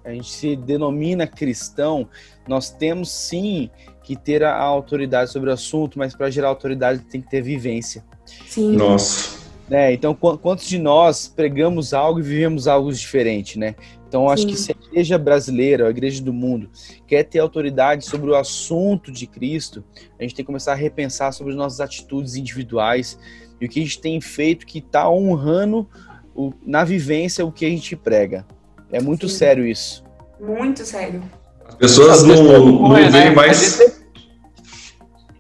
a 0.03 0.12
gente 0.12 0.29
se 0.29 0.55
denomina 0.55 1.27
cristão, 1.27 2.07
nós 2.47 2.69
temos 2.69 3.12
sim 3.12 3.69
que 4.03 4.15
ter 4.15 4.43
a 4.43 4.57
autoridade 4.57 5.31
sobre 5.31 5.49
o 5.49 5.53
assunto, 5.53 5.99
mas 5.99 6.15
para 6.15 6.29
gerar 6.29 6.47
autoridade 6.47 6.99
tem 7.01 7.21
que 7.21 7.29
ter 7.29 7.41
vivência. 7.41 8.03
Sim. 8.25 8.75
Nossa. 8.75 9.38
É, 9.69 9.91
então, 9.91 10.15
quantos 10.15 10.65
de 10.65 10.79
nós 10.79 11.27
pregamos 11.27 11.93
algo 11.93 12.19
e 12.19 12.23
vivemos 12.23 12.69
algo 12.69 12.91
diferente, 12.91 13.60
né? 13.60 13.75
Então, 14.08 14.30
acho 14.30 14.43
Sim. 14.43 14.50
que 14.50 14.56
se 14.56 14.72
a 14.72 14.76
igreja 14.88 15.17
brasileira, 15.17 15.88
a 15.88 15.89
igreja 15.89 16.24
do 16.24 16.32
mundo, 16.32 16.70
quer 17.06 17.24
ter 17.24 17.39
autoridade 17.39 18.06
sobre 18.06 18.30
o 18.30 18.36
assunto 18.36 19.12
de 19.12 19.28
Cristo, 19.28 19.84
a 20.17 20.24
gente 20.24 20.34
tem 20.34 20.43
que 20.43 20.48
começar 20.48 20.72
a 20.72 20.76
repensar 20.76 21.34
sobre 21.34 21.52
as 21.52 21.58
nossas 21.58 21.82
atitudes 21.82 22.36
individuais 22.36 23.20
e 23.60 23.65
o 23.65 23.70
que 23.70 23.80
a 23.82 23.84
gente 23.84 24.00
tem 24.00 24.22
feito 24.22 24.65
que 24.65 24.80
está 24.80 25.10
honrando 25.10 25.88
o, 26.34 26.54
na 26.65 26.86
vivência 26.86 27.46
o 27.46 27.52
que 27.52 27.65
a 27.65 27.70
gente 27.70 27.96
prega. 27.98 28.46
É 28.91 29.02
muito 29.02 29.28
Sim. 29.28 29.36
sério 29.36 29.67
isso. 29.67 30.06
Muito 30.39 30.86
sério. 30.86 31.22
As 31.67 31.76
pessoas 31.76 32.24
não, 32.24 32.43
não 32.43 32.93
veem 32.93 33.12
né? 33.12 33.30
mais. 33.32 33.82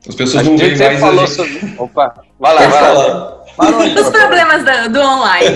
As 0.07 0.15
pessoas 0.15 0.45
não 0.45 0.57
veem 0.57 0.77
mais. 0.77 0.99
Falou 0.99 1.25
gente... 1.25 1.35
sobre... 1.35 1.75
Opa, 1.77 2.13
vai 2.37 2.53
lá, 2.53 2.67
vai 2.67 2.95
lá. 2.95 3.43
Os 4.01 4.09
problemas 4.09 4.63
do, 4.63 4.93
do 4.93 4.99
online. 4.99 5.55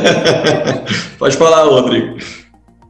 Pode 1.19 1.35
falar, 1.35 1.65
Rodrigo. 1.65 2.17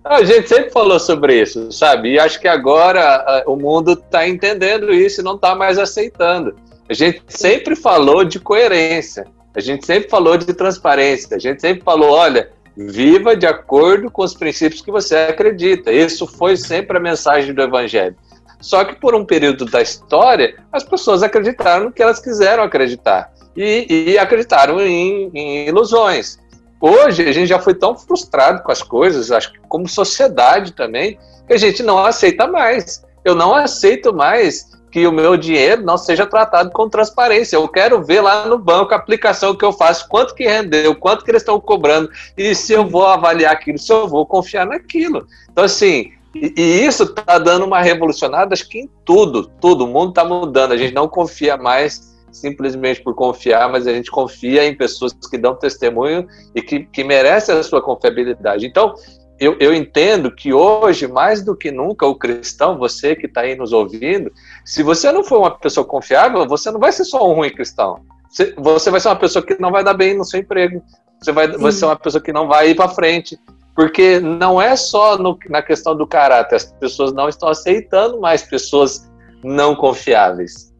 A 0.03 0.23
gente 0.23 0.49
sempre 0.49 0.71
falou 0.71 0.99
sobre 0.99 1.41
isso, 1.41 1.71
sabe? 1.71 2.13
E 2.13 2.19
acho 2.19 2.39
que 2.39 2.47
agora 2.47 3.43
o 3.45 3.55
mundo 3.55 3.93
está 3.93 4.27
entendendo 4.27 4.91
isso 4.91 5.21
e 5.21 5.23
não 5.23 5.35
está 5.35 5.53
mais 5.53 5.77
aceitando. 5.77 6.55
A 6.89 6.93
gente 6.93 7.21
sempre 7.27 7.75
falou 7.75 8.23
de 8.23 8.39
coerência, 8.39 9.27
a 9.55 9.59
gente 9.59 9.85
sempre 9.85 10.09
falou 10.09 10.37
de 10.37 10.53
transparência, 10.53 11.37
a 11.37 11.39
gente 11.39 11.61
sempre 11.61 11.83
falou: 11.83 12.11
olha, 12.11 12.49
viva 12.75 13.35
de 13.35 13.45
acordo 13.45 14.09
com 14.09 14.23
os 14.23 14.33
princípios 14.33 14.81
que 14.81 14.91
você 14.91 15.15
acredita. 15.15 15.91
Isso 15.91 16.25
foi 16.25 16.57
sempre 16.57 16.97
a 16.97 17.01
mensagem 17.01 17.53
do 17.53 17.61
Evangelho. 17.61 18.15
Só 18.59 18.83
que 18.83 18.95
por 18.95 19.15
um 19.15 19.25
período 19.25 19.65
da 19.65 19.81
história, 19.81 20.55
as 20.71 20.83
pessoas 20.83 21.23
acreditaram 21.23 21.85
no 21.85 21.91
que 21.91 22.01
elas 22.01 22.19
quiseram 22.19 22.63
acreditar 22.63 23.31
e, 23.55 24.11
e 24.11 24.17
acreditaram 24.17 24.79
em, 24.79 25.31
em 25.33 25.67
ilusões. 25.67 26.39
Hoje 26.81 27.29
a 27.29 27.31
gente 27.31 27.47
já 27.47 27.59
foi 27.59 27.75
tão 27.75 27.95
frustrado 27.95 28.63
com 28.63 28.71
as 28.71 28.81
coisas, 28.81 29.31
acho 29.31 29.53
que 29.53 29.59
como 29.69 29.87
sociedade 29.87 30.73
também, 30.73 31.19
que 31.47 31.53
a 31.53 31.57
gente 31.57 31.83
não 31.83 31.99
aceita 31.99 32.47
mais. 32.47 33.05
Eu 33.23 33.35
não 33.35 33.53
aceito 33.53 34.11
mais 34.11 34.71
que 34.91 35.05
o 35.05 35.11
meu 35.11 35.37
dinheiro 35.37 35.83
não 35.83 35.97
seja 35.97 36.25
tratado 36.25 36.71
com 36.71 36.89
transparência. 36.89 37.55
Eu 37.55 37.67
quero 37.67 38.03
ver 38.03 38.21
lá 38.21 38.45
no 38.47 38.57
banco 38.57 38.93
a 38.93 38.97
aplicação 38.97 39.55
que 39.55 39.63
eu 39.63 39.71
faço, 39.71 40.07
quanto 40.09 40.33
que 40.33 40.43
rendeu, 40.43 40.95
quanto 40.95 41.23
que 41.23 41.31
eles 41.31 41.43
estão 41.43 41.59
cobrando, 41.59 42.09
e 42.35 42.53
se 42.53 42.73
eu 42.73 42.85
vou 42.85 43.05
avaliar 43.05 43.53
aquilo, 43.53 43.77
se 43.77 43.93
eu 43.93 44.07
vou 44.07 44.25
confiar 44.25 44.65
naquilo. 44.65 45.25
Então, 45.49 45.63
assim, 45.63 46.11
e, 46.35 46.53
e 46.57 46.85
isso 46.85 47.03
está 47.03 47.37
dando 47.37 47.65
uma 47.65 47.81
revolucionada, 47.81 48.53
acho 48.53 48.67
que 48.67 48.79
em 48.79 48.89
tudo, 49.05 49.51
tudo. 49.61 49.85
O 49.85 49.87
mundo 49.87 50.09
está 50.09 50.25
mudando, 50.25 50.73
a 50.73 50.77
gente 50.77 50.93
não 50.93 51.07
confia 51.07 51.55
mais 51.57 52.10
simplesmente 52.31 53.01
por 53.01 53.13
confiar, 53.13 53.69
mas 53.69 53.87
a 53.87 53.93
gente 53.93 54.09
confia 54.09 54.65
em 54.65 54.75
pessoas 54.75 55.13
que 55.13 55.37
dão 55.37 55.55
testemunho 55.55 56.27
e 56.55 56.61
que, 56.61 56.85
que 56.85 57.03
merecem 57.03 57.55
a 57.55 57.63
sua 57.63 57.81
confiabilidade. 57.81 58.65
Então, 58.65 58.93
eu, 59.39 59.57
eu 59.59 59.73
entendo 59.73 60.29
que 60.29 60.53
hoje, 60.53 61.07
mais 61.07 61.43
do 61.43 61.55
que 61.55 61.71
nunca, 61.71 62.05
o 62.05 62.15
cristão, 62.15 62.77
você 62.77 63.15
que 63.15 63.25
está 63.25 63.41
aí 63.41 63.55
nos 63.55 63.73
ouvindo, 63.73 64.31
se 64.63 64.83
você 64.83 65.11
não 65.11 65.23
for 65.23 65.39
uma 65.39 65.57
pessoa 65.57 65.85
confiável, 65.85 66.47
você 66.47 66.69
não 66.69 66.79
vai 66.79 66.91
ser 66.91 67.05
só 67.05 67.27
um 67.27 67.33
ruim 67.33 67.49
cristão. 67.49 68.01
Você, 68.29 68.53
você 68.55 68.91
vai 68.91 68.99
ser 68.99 69.09
uma 69.09 69.15
pessoa 69.15 69.43
que 69.43 69.59
não 69.59 69.71
vai 69.71 69.83
dar 69.83 69.95
bem 69.95 70.15
no 70.15 70.23
seu 70.23 70.39
emprego. 70.39 70.83
Você 71.19 71.31
vai, 71.31 71.47
vai 71.47 71.71
ser 71.71 71.85
uma 71.85 71.95
pessoa 71.95 72.21
que 72.21 72.31
não 72.31 72.47
vai 72.47 72.69
ir 72.69 72.75
para 72.75 72.87
frente. 72.87 73.37
Porque 73.75 74.19
não 74.19 74.61
é 74.61 74.75
só 74.75 75.17
no, 75.17 75.37
na 75.49 75.61
questão 75.61 75.95
do 75.95 76.05
caráter, 76.05 76.55
as 76.55 76.65
pessoas 76.73 77.13
não 77.13 77.27
estão 77.27 77.49
aceitando 77.49 78.19
mais 78.19 78.43
pessoas 78.43 79.09
não 79.43 79.75
confiáveis. 79.75 80.70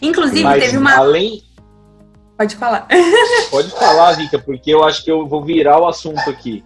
Inclusive, 0.00 0.44
Mas, 0.44 0.64
teve 0.64 0.76
uma. 0.76 0.96
Além. 0.96 1.42
Pode 2.36 2.56
falar. 2.56 2.86
Pode 3.50 3.70
falar, 3.70 4.12
Vika, 4.12 4.38
porque 4.38 4.72
eu 4.72 4.82
acho 4.82 5.04
que 5.04 5.10
eu 5.10 5.26
vou 5.26 5.44
virar 5.44 5.78
o 5.78 5.86
assunto 5.86 6.28
aqui. 6.30 6.64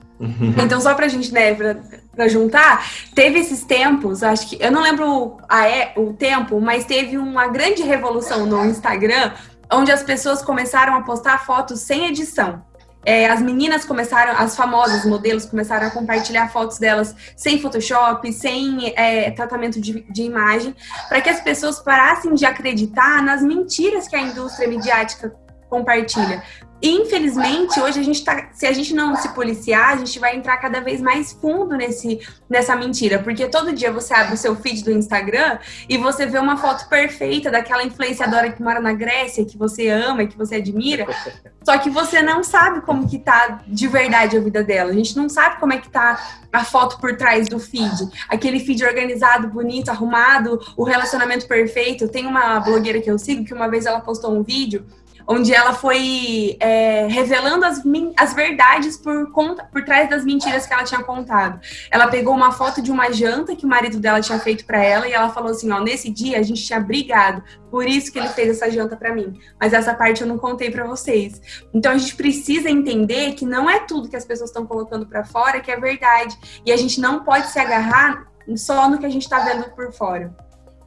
Então, 0.56 0.80
só 0.80 0.94
pra 0.94 1.08
gente, 1.08 1.32
né, 1.32 1.54
pra, 1.54 1.76
pra, 2.14 2.28
juntar, 2.28 2.88
teve 3.14 3.40
esses 3.40 3.64
tempos, 3.64 4.22
acho 4.22 4.48
que. 4.48 4.62
Eu 4.62 4.70
não 4.70 4.82
lembro 4.82 5.38
a, 5.48 5.68
é, 5.68 5.92
o 5.96 6.12
tempo, 6.12 6.60
mas 6.60 6.84
teve 6.84 7.18
uma 7.18 7.48
grande 7.48 7.82
revolução 7.82 8.46
no 8.46 8.64
Instagram, 8.64 9.32
onde 9.70 9.90
as 9.90 10.02
pessoas 10.02 10.40
começaram 10.40 10.94
a 10.94 11.02
postar 11.02 11.44
fotos 11.44 11.80
sem 11.80 12.06
edição 12.06 12.62
é, 13.04 13.26
as 13.26 13.40
meninas 13.40 13.84
começaram, 13.84 14.32
as 14.38 14.56
famosas 14.56 15.04
modelos 15.04 15.46
começaram 15.46 15.86
a 15.86 15.90
compartilhar 15.90 16.48
fotos 16.48 16.78
delas 16.78 17.14
sem 17.36 17.60
Photoshop, 17.60 18.32
sem 18.32 18.92
é, 18.96 19.30
tratamento 19.30 19.80
de, 19.80 20.02
de 20.10 20.22
imagem, 20.22 20.74
para 21.08 21.20
que 21.20 21.28
as 21.28 21.40
pessoas 21.40 21.78
parassem 21.78 22.34
de 22.34 22.44
acreditar 22.44 23.22
nas 23.22 23.42
mentiras 23.42 24.08
que 24.08 24.16
a 24.16 24.20
indústria 24.20 24.68
midiática 24.68 25.34
compartilha. 25.74 26.40
Infelizmente, 26.86 27.80
hoje 27.80 27.98
a 27.98 28.02
gente 28.02 28.22
tá, 28.22 28.48
se 28.52 28.66
a 28.66 28.72
gente 28.72 28.94
não 28.94 29.16
se 29.16 29.30
policiar, 29.30 29.94
a 29.94 29.96
gente 29.96 30.18
vai 30.18 30.36
entrar 30.36 30.58
cada 30.58 30.80
vez 30.80 31.00
mais 31.00 31.32
fundo 31.32 31.74
nesse, 31.76 32.20
nessa 32.48 32.76
mentira, 32.76 33.18
porque 33.20 33.48
todo 33.48 33.72
dia 33.72 33.90
você 33.90 34.12
abre 34.12 34.34
o 34.34 34.36
seu 34.36 34.54
feed 34.54 34.84
do 34.84 34.90
Instagram 34.90 35.58
e 35.88 35.96
você 35.96 36.26
vê 36.26 36.38
uma 36.38 36.58
foto 36.58 36.86
perfeita 36.90 37.50
daquela 37.50 37.82
influenciadora 37.82 38.52
que 38.52 38.62
mora 38.62 38.80
na 38.80 38.92
Grécia, 38.92 39.46
que 39.46 39.56
você 39.56 39.88
ama 39.88 40.24
e 40.24 40.28
que 40.28 40.36
você 40.36 40.56
admira, 40.56 41.06
só 41.64 41.78
que 41.78 41.88
você 41.88 42.20
não 42.20 42.44
sabe 42.44 42.82
como 42.82 43.08
que 43.08 43.18
tá 43.18 43.62
de 43.66 43.88
verdade 43.88 44.36
a 44.36 44.40
vida 44.40 44.62
dela. 44.62 44.90
A 44.90 44.94
gente 44.94 45.16
não 45.16 45.28
sabe 45.30 45.58
como 45.58 45.72
é 45.72 45.78
que 45.78 45.88
tá 45.88 46.42
a 46.52 46.64
foto 46.64 46.98
por 46.98 47.16
trás 47.16 47.48
do 47.48 47.58
feed. 47.58 48.10
Aquele 48.28 48.60
feed 48.60 48.84
organizado, 48.84 49.48
bonito, 49.48 49.88
arrumado, 49.88 50.60
o 50.76 50.84
relacionamento 50.84 51.48
perfeito. 51.48 52.08
Tem 52.08 52.26
uma 52.26 52.60
blogueira 52.60 53.00
que 53.00 53.10
eu 53.10 53.18
sigo 53.18 53.42
que 53.42 53.54
uma 53.54 53.68
vez 53.68 53.86
ela 53.86 54.00
postou 54.00 54.36
um 54.36 54.42
vídeo 54.42 54.84
onde 55.26 55.54
ela 55.54 55.72
foi 55.72 56.56
é, 56.60 57.06
revelando 57.06 57.64
as, 57.64 57.82
as 58.16 58.34
verdades 58.34 58.96
por, 58.96 59.30
conta, 59.32 59.64
por 59.64 59.84
trás 59.84 60.08
das 60.08 60.24
mentiras 60.24 60.66
que 60.66 60.72
ela 60.72 60.84
tinha 60.84 61.02
contado. 61.02 61.60
Ela 61.90 62.08
pegou 62.08 62.34
uma 62.34 62.52
foto 62.52 62.82
de 62.82 62.90
uma 62.90 63.10
janta 63.10 63.56
que 63.56 63.64
o 63.64 63.68
marido 63.68 63.98
dela 63.98 64.20
tinha 64.20 64.38
feito 64.38 64.64
para 64.64 64.82
ela 64.82 65.08
e 65.08 65.12
ela 65.12 65.30
falou 65.30 65.50
assim: 65.50 65.70
ó, 65.70 65.80
nesse 65.80 66.10
dia 66.10 66.38
a 66.38 66.42
gente 66.42 66.64
tinha 66.64 66.80
brigado, 66.80 67.42
por 67.70 67.86
isso 67.86 68.12
que 68.12 68.18
ele 68.18 68.28
fez 68.28 68.50
essa 68.50 68.70
janta 68.70 68.96
para 68.96 69.14
mim. 69.14 69.38
Mas 69.60 69.72
essa 69.72 69.94
parte 69.94 70.20
eu 70.20 70.26
não 70.26 70.38
contei 70.38 70.70
para 70.70 70.84
vocês. 70.84 71.40
Então 71.72 71.92
a 71.92 71.98
gente 71.98 72.14
precisa 72.16 72.70
entender 72.70 73.32
que 73.32 73.46
não 73.46 73.68
é 73.68 73.80
tudo 73.80 74.08
que 74.08 74.16
as 74.16 74.24
pessoas 74.24 74.50
estão 74.50 74.66
colocando 74.66 75.06
para 75.06 75.24
fora 75.24 75.60
que 75.60 75.70
é 75.70 75.78
verdade 75.78 76.36
e 76.64 76.72
a 76.72 76.76
gente 76.76 77.00
não 77.00 77.24
pode 77.24 77.48
se 77.48 77.58
agarrar 77.58 78.26
só 78.56 78.88
no 78.88 78.98
que 78.98 79.06
a 79.06 79.10
gente 79.10 79.22
está 79.22 79.40
vendo 79.40 79.64
por 79.74 79.92
fora. 79.92 80.34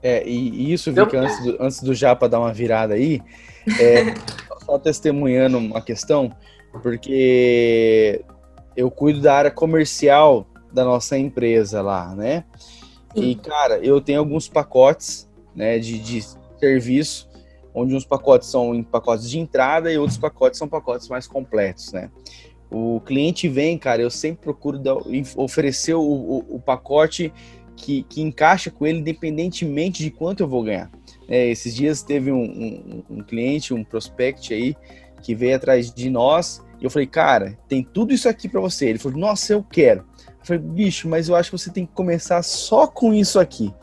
É, 0.01 0.27
e, 0.27 0.49
e 0.49 0.73
isso, 0.73 0.91
Vika, 0.91 1.19
antes 1.19 1.43
do, 1.43 1.57
antes 1.59 1.81
do 1.81 1.93
Japa 1.93 2.29
dar 2.29 2.39
uma 2.39 2.53
virada 2.53 2.93
aí, 2.93 3.21
é, 3.79 4.13
só 4.65 4.77
testemunhando 4.77 5.57
uma 5.57 5.81
questão, 5.81 6.31
porque 6.81 8.23
eu 8.75 8.91
cuido 8.91 9.21
da 9.21 9.35
área 9.35 9.51
comercial 9.51 10.47
da 10.71 10.85
nossa 10.85 11.17
empresa 11.17 11.81
lá, 11.81 12.13
né? 12.15 12.43
E, 13.15 13.35
cara, 13.35 13.79
eu 13.79 13.99
tenho 13.99 14.19
alguns 14.19 14.47
pacotes 14.47 15.27
né, 15.55 15.79
de, 15.79 15.97
de 15.97 16.23
serviço, 16.59 17.27
onde 17.73 17.95
uns 17.95 18.05
pacotes 18.05 18.49
são 18.49 18.75
em 18.75 18.83
pacotes 18.83 19.29
de 19.29 19.39
entrada 19.39 19.91
e 19.91 19.97
outros 19.97 20.17
pacotes 20.17 20.59
são 20.59 20.67
pacotes 20.67 21.07
mais 21.07 21.27
completos, 21.27 21.91
né? 21.91 22.11
O 22.69 22.99
cliente 22.99 23.47
vem, 23.47 23.77
cara, 23.77 24.01
eu 24.01 24.09
sempre 24.09 24.43
procuro 24.43 24.77
dar, 24.77 24.97
oferecer 25.37 25.93
o, 25.93 26.01
o, 26.01 26.55
o 26.55 26.59
pacote 26.59 27.33
que, 27.75 28.03
que 28.03 28.21
encaixa 28.21 28.69
com 28.69 28.85
ele, 28.85 28.99
independentemente 28.99 30.03
de 30.03 30.11
quanto 30.11 30.43
eu 30.43 30.47
vou 30.47 30.63
ganhar. 30.63 30.91
É, 31.27 31.49
esses 31.49 31.75
dias 31.75 32.01
teve 32.01 32.31
um, 32.31 32.43
um, 32.43 33.03
um, 33.09 33.23
cliente, 33.23 33.73
um 33.73 33.83
prospect 33.83 34.53
aí, 34.53 34.75
que 35.21 35.35
veio 35.35 35.55
atrás 35.55 35.91
de 35.91 36.09
nós, 36.09 36.61
e 36.79 36.85
eu 36.85 36.89
falei, 36.89 37.07
cara, 37.07 37.57
tem 37.67 37.83
tudo 37.83 38.13
isso 38.13 38.29
aqui 38.29 38.47
para 38.47 38.61
você. 38.61 38.87
Ele 38.87 38.99
falou, 38.99 39.17
nossa, 39.17 39.53
eu 39.53 39.63
quero. 39.63 40.05
Eu 40.27 40.45
falei, 40.45 40.61
bicho, 40.61 41.09
mas 41.09 41.27
eu 41.27 41.35
acho 41.35 41.49
que 41.51 41.57
você 41.57 41.71
tem 41.71 41.85
que 41.85 41.93
começar 41.93 42.41
só 42.43 42.87
com 42.87 43.13
isso 43.13 43.39
aqui. 43.39 43.73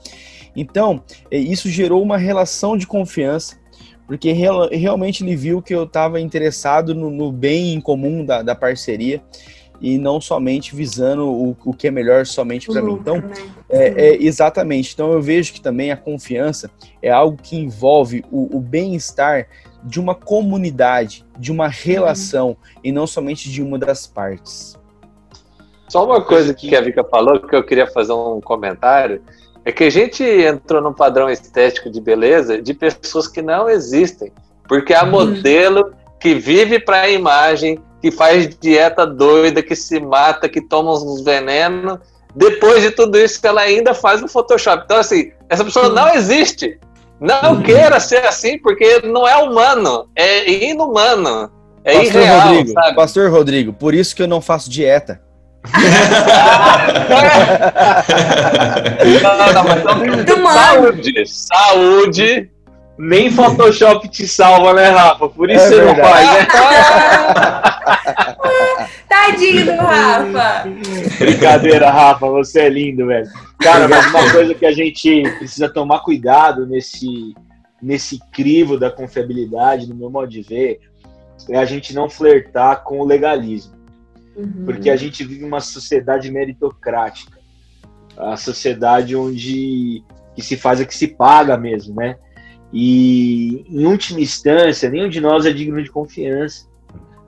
Então, 0.56 1.02
é, 1.30 1.36
isso 1.36 1.68
gerou 1.68 2.02
uma 2.02 2.16
relação 2.16 2.76
de 2.76 2.86
confiança, 2.86 3.58
porque 4.06 4.32
real, 4.32 4.68
realmente 4.70 5.24
ele 5.24 5.34
viu 5.34 5.60
que 5.60 5.74
eu 5.74 5.84
estava 5.84 6.20
interessado 6.20 6.94
no, 6.94 7.10
no, 7.10 7.32
bem 7.32 7.74
em 7.74 7.80
comum 7.80 8.24
da, 8.24 8.42
da 8.42 8.54
parceria 8.54 9.22
e 9.84 9.98
não 9.98 10.18
somente 10.18 10.74
visando 10.74 11.28
o, 11.28 11.54
o 11.62 11.74
que 11.74 11.88
é 11.88 11.90
melhor 11.90 12.24
somente 12.24 12.68
para 12.68 12.80
mim. 12.80 12.94
Então, 12.94 13.18
né? 13.18 13.34
é, 13.68 14.06
é, 14.06 14.22
exatamente. 14.24 14.94
Então, 14.94 15.12
eu 15.12 15.20
vejo 15.20 15.52
que 15.52 15.60
também 15.60 15.92
a 15.92 15.96
confiança 15.96 16.70
é 17.02 17.10
algo 17.10 17.36
que 17.36 17.54
envolve 17.54 18.24
o, 18.32 18.56
o 18.56 18.60
bem-estar 18.60 19.46
de 19.84 20.00
uma 20.00 20.14
comunidade, 20.14 21.22
de 21.38 21.52
uma 21.52 21.68
relação 21.68 22.48
uhum. 22.48 22.56
e 22.82 22.90
não 22.90 23.06
somente 23.06 23.50
de 23.50 23.62
uma 23.62 23.78
das 23.78 24.06
partes. 24.06 24.74
Só 25.86 26.02
uma 26.02 26.22
coisa 26.22 26.54
que 26.54 26.74
a 26.74 26.80
Vika 26.80 27.04
falou 27.04 27.38
que 27.38 27.54
eu 27.54 27.62
queria 27.62 27.86
fazer 27.86 28.14
um 28.14 28.40
comentário 28.40 29.20
é 29.66 29.70
que 29.70 29.84
a 29.84 29.90
gente 29.90 30.24
entrou 30.24 30.80
num 30.80 30.94
padrão 30.94 31.28
estético 31.28 31.90
de 31.90 32.00
beleza 32.00 32.60
de 32.60 32.72
pessoas 32.72 33.28
que 33.28 33.42
não 33.42 33.68
existem, 33.68 34.32
porque 34.66 34.94
a 34.94 35.04
uhum. 35.04 35.10
modelo 35.10 35.92
que 36.18 36.34
vive 36.34 36.78
para 36.78 37.02
a 37.02 37.10
imagem, 37.10 37.78
que 38.04 38.10
faz 38.10 38.54
dieta 38.60 39.06
doida, 39.06 39.62
que 39.62 39.74
se 39.74 39.98
mata, 39.98 40.46
que 40.46 40.60
toma 40.60 40.92
uns 40.92 41.24
venenos. 41.24 41.98
Depois 42.36 42.82
de 42.82 42.90
tudo 42.90 43.16
isso, 43.16 43.40
ela 43.46 43.62
ainda 43.62 43.94
faz 43.94 44.20
no 44.20 44.28
Photoshop. 44.28 44.82
Então, 44.84 44.98
assim, 44.98 45.32
essa 45.48 45.64
pessoa 45.64 45.88
não 45.88 46.12
existe. 46.12 46.78
Não 47.18 47.62
queira 47.62 47.98
ser 47.98 48.26
assim, 48.26 48.58
porque 48.58 49.00
não 49.06 49.26
é 49.26 49.38
humano, 49.38 50.06
é 50.14 50.50
inumano, 50.68 51.50
é 51.82 51.94
Pastor 51.94 52.20
irreal, 52.20 52.40
Rodrigo, 52.40 52.72
sabe? 52.72 52.96
Pastor 52.96 53.30
Rodrigo, 53.30 53.72
por 53.72 53.94
isso 53.94 54.14
que 54.14 54.22
eu 54.22 54.28
não 54.28 54.42
faço 54.42 54.68
dieta. 54.68 55.22
Não, 59.22 59.38
não, 59.54 59.64
mas 59.64 60.18
então, 60.20 60.44
saúde, 60.52 61.24
saúde. 61.26 62.50
Nem 62.96 63.30
Photoshop 63.30 64.08
te 64.08 64.26
salva, 64.26 64.72
né, 64.72 64.88
Rafa? 64.90 65.28
Por 65.28 65.50
isso 65.50 65.64
É 65.64 65.68
você 65.68 65.76
não 65.76 65.94
verdade. 65.94 66.08
faz, 66.08 66.30
né? 66.30 66.46
Tadinho 69.08 69.64
do 69.66 69.76
Rafa. 69.76 70.64
Brincadeira, 71.18 71.90
Rafa, 71.90 72.26
você 72.28 72.60
é 72.60 72.68
lindo, 72.68 73.06
velho. 73.06 73.28
Cara, 73.60 73.88
mas 73.88 74.06
uma 74.06 74.30
coisa 74.30 74.54
que 74.54 74.66
a 74.66 74.72
gente 74.72 75.22
precisa 75.38 75.68
tomar 75.68 76.00
cuidado 76.00 76.66
nesse, 76.66 77.34
nesse 77.82 78.20
crivo 78.32 78.78
da 78.78 78.90
confiabilidade, 78.90 79.88
no 79.88 79.94
meu 79.94 80.10
modo 80.10 80.28
de 80.28 80.42
ver, 80.42 80.80
é 81.50 81.58
a 81.58 81.64
gente 81.64 81.94
não 81.94 82.08
flertar 82.08 82.82
com 82.84 83.00
o 83.00 83.04
legalismo. 83.04 83.74
Porque 84.64 84.90
a 84.90 84.96
gente 84.96 85.24
vive 85.24 85.44
uma 85.44 85.60
sociedade 85.60 86.30
meritocrática. 86.30 87.38
A 88.16 88.36
sociedade 88.36 89.14
onde 89.16 90.02
que 90.34 90.42
se 90.42 90.56
faz 90.56 90.80
é 90.80 90.84
que 90.84 90.96
se 90.96 91.08
paga 91.08 91.56
mesmo, 91.56 91.94
né? 91.94 92.16
E 92.76 93.64
em 93.70 93.86
última 93.86 94.20
instância, 94.20 94.90
nenhum 94.90 95.08
de 95.08 95.20
nós 95.20 95.46
é 95.46 95.52
digno 95.52 95.80
de 95.80 95.92
confiança. 95.92 96.66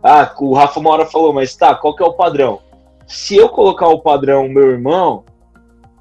Ah, 0.02 0.34
o 0.40 0.52
Rafa 0.52 0.80
uma 0.80 0.90
hora 0.90 1.06
falou, 1.06 1.32
mas 1.32 1.54
tá, 1.54 1.72
qual 1.72 1.94
que 1.94 2.02
é 2.02 2.06
o 2.06 2.14
padrão? 2.14 2.58
Se 3.06 3.36
eu 3.36 3.48
colocar 3.48 3.86
o 3.86 4.00
padrão 4.00 4.48
meu 4.48 4.72
irmão, 4.72 5.24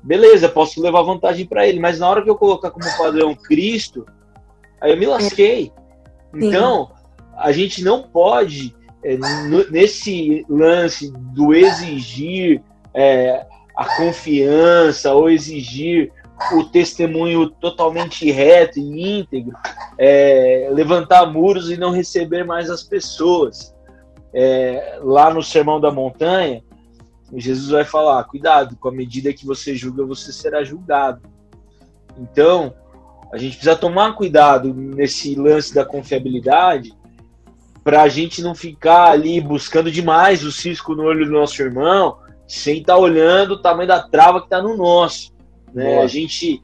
beleza, 0.01 0.49
posso 0.49 0.81
levar 0.81 1.03
vantagem 1.03 1.45
para 1.45 1.67
ele, 1.67 1.79
mas 1.79 1.99
na 1.99 2.10
hora 2.10 2.23
que 2.23 2.29
eu 2.29 2.36
colocar 2.36 2.71
como 2.71 2.86
padrão 2.97 3.36
Cristo, 3.36 4.08
aí 4.81 4.91
eu 4.91 4.97
me 4.97 5.05
lasquei. 5.05 5.71
Então, 6.34 6.89
a 7.38 7.51
gente 7.51 7.84
não 7.84 8.01
pode, 8.01 8.75
é, 9.03 9.15
nesse 9.69 10.43
lance 10.49 11.12
do 11.12 11.53
exigir 11.53 12.63
é, 12.95 13.45
a 13.77 13.95
confiança 13.95 15.13
ou 15.13 15.29
exigir 15.29 16.12
o 16.54 16.63
testemunho 16.65 17.50
totalmente 17.50 18.30
reto 18.32 18.80
e 18.80 19.19
íntegro, 19.19 19.56
é, 19.98 20.69
levantar 20.71 21.26
muros 21.28 21.69
e 21.69 21.78
não 21.78 21.91
receber 21.91 22.43
mais 22.43 22.69
as 22.69 22.84
pessoas. 22.84 23.74
É, 24.34 25.00
lá 25.02 25.34
no 25.34 25.41
Sermão 25.41 25.80
da 25.80 25.91
Montanha, 25.91 26.62
Jesus 27.34 27.69
vai 27.69 27.86
falar: 27.86 28.24
cuidado, 28.26 28.76
com 28.76 28.89
a 28.89 28.91
medida 28.91 29.34
que 29.34 29.45
você 29.45 29.76
julga, 29.76 30.06
você 30.06 30.32
será 30.32 30.63
julgado. 30.63 31.21
Então, 32.17 32.74
a 33.32 33.38
gente 33.38 33.58
precisa 33.58 33.76
tomar 33.76 34.13
cuidado 34.13 34.74
nesse 34.74 35.36
lance 35.36 35.74
da 35.74 35.84
confiabilidade 35.84 36.93
para 37.84 38.02
a 38.02 38.08
gente 38.08 38.41
não 38.41 38.56
ficar 38.56 39.12
ali 39.12 39.39
buscando 39.39 39.91
demais 39.91 40.43
o 40.43 40.52
cisco 40.52 40.95
no 40.95 41.04
olho 41.04 41.26
do 41.26 41.32
nosso 41.32 41.62
irmão, 41.62 42.17
sem 42.48 42.80
estar 42.80 42.98
olhando 42.98 43.52
o 43.52 43.62
tamanho 43.62 43.88
da 43.88 44.02
trava 44.02 44.39
que 44.39 44.48
está 44.48 44.62
no 44.62 44.76
nosso. 44.76 45.35
Né? 45.76 46.00
A 46.02 46.08
gente 46.08 46.64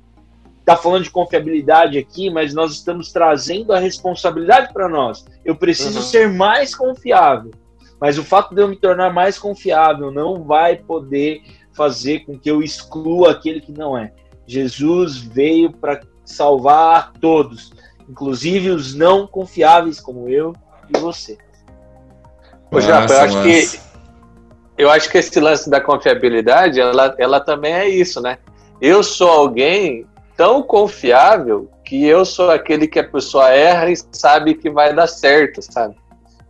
está 0.60 0.78
falando 0.78 1.04
de 1.04 1.10
confiabilidade 1.10 1.98
aqui, 1.98 2.30
mas 2.30 2.54
nós 2.54 2.72
estamos 2.72 3.12
trazendo 3.12 3.74
a 3.74 3.80
responsabilidade 3.80 4.72
para 4.72 4.88
nós. 4.88 5.26
Eu 5.44 5.56
preciso 5.56 5.98
Uhum. 6.00 6.06
ser 6.06 6.30
mais 6.30 6.74
confiável. 6.74 7.52
Mas 8.00 8.18
o 8.18 8.24
fato 8.24 8.56
de 8.56 8.62
eu 8.62 8.68
me 8.68 8.76
tornar 8.76 9.14
mais 9.14 9.38
confiável 9.38 10.12
não 10.12 10.44
vai 10.44 10.78
poder 10.78 11.42
fazer 11.74 12.20
com 12.26 12.40
que 12.40 12.50
eu 12.50 12.64
exclua 12.64 13.32
aquele 13.32 13.60
que 13.62 13.72
não 13.72 13.98
é. 13.98 14.12
Jesus 14.48 15.18
veio 15.18 15.72
para 15.72 16.02
salvar 16.26 16.96
a 16.98 17.20
todos, 17.20 17.72
inclusive 18.10 18.70
os 18.70 18.96
não 18.96 19.28
confiáveis 19.28 20.00
como 20.00 20.28
eu 20.30 20.54
e 20.94 20.98
você. 21.00 21.38
Ô, 22.72 22.80
Japa, 22.80 23.14
eu 23.14 23.20
acho 23.22 23.38
massa. 23.38 23.78
que 23.78 23.92
eu 24.78 24.90
acho 24.90 25.10
que 25.12 25.18
esse 25.18 25.40
lance 25.40 25.70
da 25.70 25.80
confiabilidade, 25.80 26.80
ela, 26.80 27.14
ela 27.20 27.40
também 27.40 27.74
é 27.74 27.88
isso, 27.88 28.20
né? 28.22 28.40
Eu 28.82 29.04
sou 29.04 29.30
alguém 29.30 30.06
tão 30.36 30.64
confiável 30.64 31.70
que 31.86 32.06
eu 32.06 32.26
sou 32.26 32.50
aquele 32.50 32.88
que 32.88 33.00
a 33.00 33.04
pessoa 33.04 33.50
erra 33.50 33.92
e 33.92 33.98
sabe 34.12 34.56
que 34.56 34.70
vai 34.70 34.94
dar 34.94 35.06
certo, 35.06 35.62
sabe? 35.62 35.96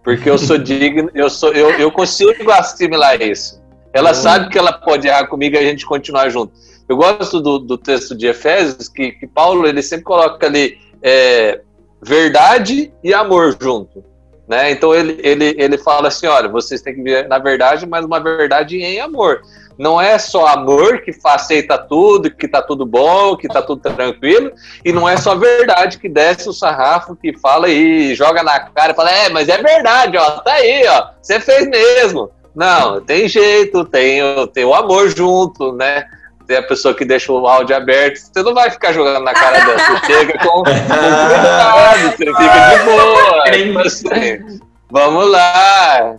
Porque 0.03 0.29
eu 0.29 0.37
sou 0.37 0.57
digno, 0.59 1.11
eu 1.13 1.29
sou, 1.29 1.51
eu, 1.51 1.71
eu 1.71 1.91
consigo 1.91 2.49
assimilar 2.51 3.21
isso. 3.21 3.61
Ela 3.93 4.13
sabe 4.13 4.49
que 4.49 4.57
ela 4.57 4.71
pode 4.71 5.07
errar 5.07 5.27
comigo 5.27 5.55
e 5.55 5.59
a 5.59 5.63
gente 5.63 5.85
continuar 5.85 6.29
junto. 6.29 6.53
Eu 6.87 6.95
gosto 6.95 7.41
do, 7.41 7.59
do 7.59 7.77
texto 7.77 8.15
de 8.15 8.27
Efésios 8.27 8.87
que, 8.87 9.11
que 9.11 9.27
Paulo 9.27 9.67
ele 9.67 9.81
sempre 9.81 10.05
coloca 10.05 10.45
ali 10.47 10.77
é, 11.01 11.61
verdade 12.01 12.93
e 13.03 13.13
amor 13.13 13.57
junto. 13.59 14.03
Né? 14.47 14.71
Então 14.71 14.93
ele, 14.93 15.19
ele, 15.23 15.55
ele 15.57 15.77
fala 15.77 16.07
assim: 16.07 16.27
olha, 16.27 16.49
vocês 16.49 16.81
têm 16.81 16.95
que 16.95 17.01
ver 17.01 17.27
na 17.27 17.39
verdade, 17.39 17.85
mas 17.85 18.05
uma 18.05 18.19
verdade 18.19 18.77
em 18.77 18.99
amor. 18.99 19.41
Não 19.77 19.99
é 19.99 20.17
só 20.19 20.47
amor 20.47 21.01
que 21.01 21.11
aceita 21.23 21.77
tudo, 21.77 22.29
que 22.29 22.47
tá 22.47 22.61
tudo 22.61 22.85
bom, 22.85 23.35
que 23.35 23.47
tá 23.47 23.61
tudo 23.61 23.81
tranquilo, 23.81 24.51
e 24.85 24.91
não 24.91 25.07
é 25.07 25.17
só 25.17 25.35
verdade 25.35 25.97
que 25.97 26.07
desce 26.09 26.47
o 26.49 26.53
sarrafo, 26.53 27.15
que 27.15 27.37
fala 27.37 27.67
e 27.69 28.13
joga 28.15 28.43
na 28.43 28.59
cara 28.59 28.91
e 28.91 28.95
fala: 28.95 29.11
é, 29.11 29.29
mas 29.29 29.49
é 29.49 29.57
verdade, 29.61 30.17
ó, 30.17 30.29
tá 30.41 30.53
aí, 30.53 30.85
ó, 30.87 31.07
você 31.21 31.39
fez 31.39 31.67
mesmo. 31.67 32.29
Não, 32.55 32.99
tem 33.01 33.27
jeito, 33.29 33.85
tem, 33.85 34.21
o- 34.21 34.45
tem 34.45 34.65
o 34.65 34.73
amor 34.73 35.09
junto, 35.09 35.71
né? 35.73 36.05
Tem 36.45 36.57
a 36.57 36.63
pessoa 36.63 36.93
que 36.93 37.05
deixa 37.05 37.31
o 37.31 37.47
áudio 37.47 37.73
aberto, 37.75 38.17
você 38.17 38.43
não 38.43 38.53
vai 38.53 38.69
ficar 38.69 38.91
jogando 38.91 39.23
na 39.23 39.33
cara 39.33 39.57
dela, 39.65 39.79
você 39.79 40.05
chega 40.13 40.37
com, 40.39 40.63
com 40.63 40.63
cuidado, 40.63 42.01
você 42.01 42.25
fica 42.25 42.77
de 42.77 42.83
boa. 42.83 43.81
assim, 43.87 44.59
vamos 44.89 45.31
lá. 45.31 46.15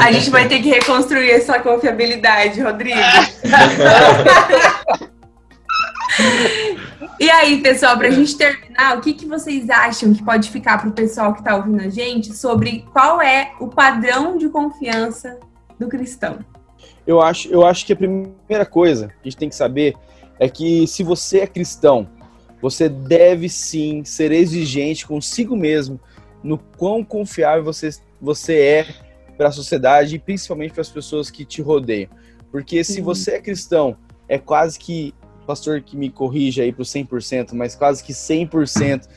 A 0.00 0.12
gente 0.12 0.30
vai 0.30 0.48
ter 0.48 0.60
que 0.60 0.68
reconstruir 0.68 1.30
essa 1.30 1.58
confiabilidade, 1.60 2.60
Rodrigo. 2.60 2.98
E 7.18 7.30
aí, 7.30 7.60
pessoal, 7.60 7.98
pra 7.98 8.10
gente 8.10 8.36
terminar, 8.36 8.96
o 8.96 9.02
que, 9.02 9.12
que 9.12 9.26
vocês 9.26 9.68
acham 9.68 10.14
que 10.14 10.22
pode 10.22 10.50
ficar 10.50 10.80
pro 10.80 10.90
pessoal 10.90 11.34
que 11.34 11.44
tá 11.44 11.54
ouvindo 11.54 11.82
a 11.82 11.88
gente 11.88 12.34
sobre 12.34 12.86
qual 12.92 13.20
é 13.20 13.52
o 13.60 13.68
padrão 13.68 14.38
de 14.38 14.48
confiança 14.48 15.38
do 15.78 15.86
cristão? 15.86 16.38
Eu 17.06 17.20
acho, 17.20 17.48
eu 17.48 17.66
acho 17.66 17.84
que 17.84 17.92
a 17.92 17.96
primeira 17.96 18.64
coisa 18.64 19.08
que 19.08 19.28
a 19.28 19.30
gente 19.30 19.36
tem 19.36 19.48
que 19.50 19.54
saber 19.54 19.94
é 20.38 20.48
que 20.48 20.86
se 20.86 21.02
você 21.02 21.40
é 21.40 21.46
cristão, 21.46 22.08
você 22.62 22.88
deve 22.88 23.50
sim 23.50 24.02
ser 24.02 24.32
exigente 24.32 25.06
consigo 25.06 25.54
mesmo 25.54 26.00
no 26.42 26.56
quão 26.56 27.04
confiável 27.04 27.64
você, 27.64 27.90
você 28.20 28.58
é 28.58 28.86
para 29.40 29.48
a 29.48 29.52
sociedade 29.52 30.16
e 30.16 30.18
principalmente 30.18 30.72
para 30.74 30.82
as 30.82 30.90
pessoas 30.90 31.30
que 31.30 31.46
te 31.46 31.62
rodeiam. 31.62 32.10
Porque 32.52 32.84
se 32.84 32.96
Sim. 32.96 33.00
você 33.02 33.30
é 33.36 33.40
cristão, 33.40 33.96
é 34.28 34.38
quase 34.38 34.78
que, 34.78 35.14
pastor 35.46 35.80
que 35.80 35.96
me 35.96 36.10
corrija 36.10 36.62
aí 36.62 36.70
para 36.70 36.82
o 36.82 36.84
100%, 36.84 37.54
mas 37.54 37.74
quase 37.74 38.04
que 38.04 38.12
100% 38.12 39.08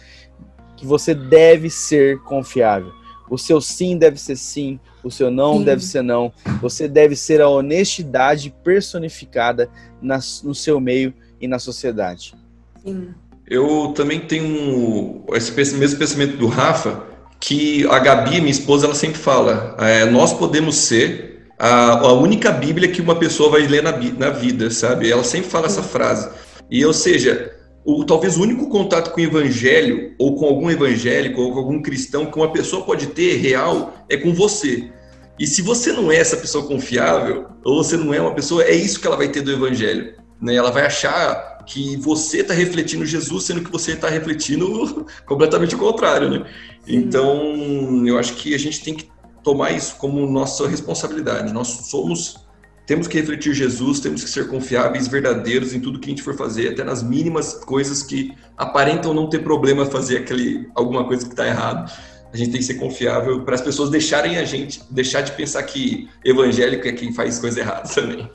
que 0.77 0.85
você 0.85 1.13
deve 1.13 1.69
ser 1.69 2.19
confiável. 2.19 2.93
O 3.29 3.37
seu 3.37 3.59
sim 3.59 3.97
deve 3.97 4.17
ser 4.17 4.37
sim, 4.37 4.79
o 5.03 5.11
seu 5.11 5.29
não 5.29 5.57
Sim. 5.57 5.65
deve 5.65 5.83
ser 5.83 6.01
não. 6.01 6.31
Você 6.61 6.87
deve 6.87 7.17
ser 7.17 7.41
a 7.41 7.49
honestidade 7.49 8.49
personificada 8.63 9.69
nas- 10.01 10.41
no 10.41 10.55
seu 10.55 10.79
meio 10.79 11.13
e 11.41 11.49
na 11.49 11.59
sociedade. 11.59 12.33
Sim. 12.81 13.13
Eu 13.45 13.91
também 13.93 14.21
tenho 14.21 14.45
um- 14.45 15.25
esse 15.35 15.51
mesmo 15.75 15.99
pensamento 15.99 16.37
do 16.37 16.47
Rafa, 16.47 17.11
que 17.43 17.85
a 17.89 17.99
Gabi, 17.99 18.39
minha 18.39 18.49
esposa, 18.49 18.85
ela 18.85 18.95
sempre 18.95 19.17
fala: 19.17 19.75
é, 19.77 20.05
nós 20.05 20.31
podemos 20.31 20.77
ser 20.77 21.49
a, 21.59 21.91
a 21.99 22.13
única 22.13 22.49
Bíblia 22.51 22.87
que 22.87 23.01
uma 23.01 23.15
pessoa 23.15 23.49
vai 23.49 23.67
ler 23.67 23.83
na, 23.83 23.91
na 23.91 24.29
vida, 24.29 24.71
sabe? 24.71 25.11
Ela 25.11 25.25
sempre 25.25 25.49
fala 25.49 25.65
essa 25.65 25.83
frase. 25.83 26.29
E, 26.71 26.85
ou 26.85 26.93
seja, 26.93 27.53
o, 27.83 28.05
talvez 28.05 28.37
o 28.37 28.43
único 28.43 28.69
contato 28.69 29.11
com 29.11 29.19
o 29.19 29.23
evangelho, 29.25 30.13
ou 30.17 30.37
com 30.37 30.45
algum 30.45 30.71
evangélico, 30.71 31.41
ou 31.41 31.51
com 31.51 31.59
algum 31.59 31.81
cristão 31.81 32.27
que 32.27 32.37
uma 32.37 32.49
pessoa 32.49 32.85
pode 32.85 33.07
ter 33.07 33.35
real, 33.35 33.93
é 34.07 34.15
com 34.15 34.33
você. 34.33 34.89
E 35.37 35.45
se 35.45 35.61
você 35.61 35.91
não 35.91 36.09
é 36.09 36.15
essa 36.15 36.37
pessoa 36.37 36.65
confiável, 36.65 37.47
ou 37.65 37.83
você 37.83 37.97
não 37.97 38.13
é 38.13 38.21
uma 38.21 38.33
pessoa, 38.33 38.63
é 38.63 38.73
isso 38.73 39.01
que 39.01 39.07
ela 39.07 39.17
vai 39.17 39.27
ter 39.27 39.41
do 39.41 39.51
evangelho. 39.51 40.13
Né? 40.41 40.55
Ela 40.55 40.71
vai 40.71 40.85
achar 40.85 41.53
que 41.65 41.97
você 41.97 42.39
está 42.39 42.53
refletindo 42.53 43.05
Jesus, 43.05 43.45
sendo 43.45 43.61
que 43.61 43.71
você 43.71 43.93
está 43.93 44.07
refletindo 44.07 45.05
completamente 45.25 45.75
o 45.75 45.77
contrário, 45.77 46.29
né? 46.29 46.45
Então, 46.87 48.05
eu 48.05 48.17
acho 48.17 48.35
que 48.35 48.53
a 48.53 48.59
gente 48.59 48.83
tem 48.83 48.93
que 48.93 49.09
tomar 49.43 49.71
isso 49.71 49.95
como 49.97 50.25
nossa 50.25 50.67
responsabilidade. 50.67 51.53
Nós 51.53 51.67
somos, 51.67 52.45
temos 52.85 53.07
que 53.07 53.17
refletir 53.19 53.53
Jesus, 53.53 53.99
temos 53.99 54.23
que 54.23 54.29
ser 54.29 54.47
confiáveis, 54.47 55.07
verdadeiros 55.07 55.73
em 55.73 55.79
tudo 55.79 55.99
que 55.99 56.07
a 56.07 56.09
gente 56.09 56.21
for 56.21 56.35
fazer, 56.35 56.69
até 56.69 56.83
nas 56.83 57.03
mínimas 57.03 57.53
coisas 57.53 58.03
que 58.03 58.33
aparentam 58.57 59.13
não 59.13 59.29
ter 59.29 59.39
problema 59.39 59.85
fazer 59.85 60.17
aquele 60.17 60.69
alguma 60.75 61.05
coisa 61.05 61.25
que 61.25 61.31
está 61.31 61.47
errado. 61.47 61.91
a 62.33 62.37
gente 62.37 62.51
tem 62.51 62.59
que 62.59 62.65
ser 62.65 62.75
confiável 62.75 63.45
para 63.45 63.53
as 63.53 63.61
pessoas 63.61 63.91
deixarem 63.91 64.37
a 64.37 64.43
gente, 64.43 64.81
deixar 64.89 65.21
de 65.21 65.33
pensar 65.33 65.61
que 65.63 66.09
evangélico 66.25 66.87
é 66.87 66.91
quem 66.91 67.13
faz 67.13 67.37
coisa 67.37 67.59
errada 67.59 67.87
também. 67.87 68.29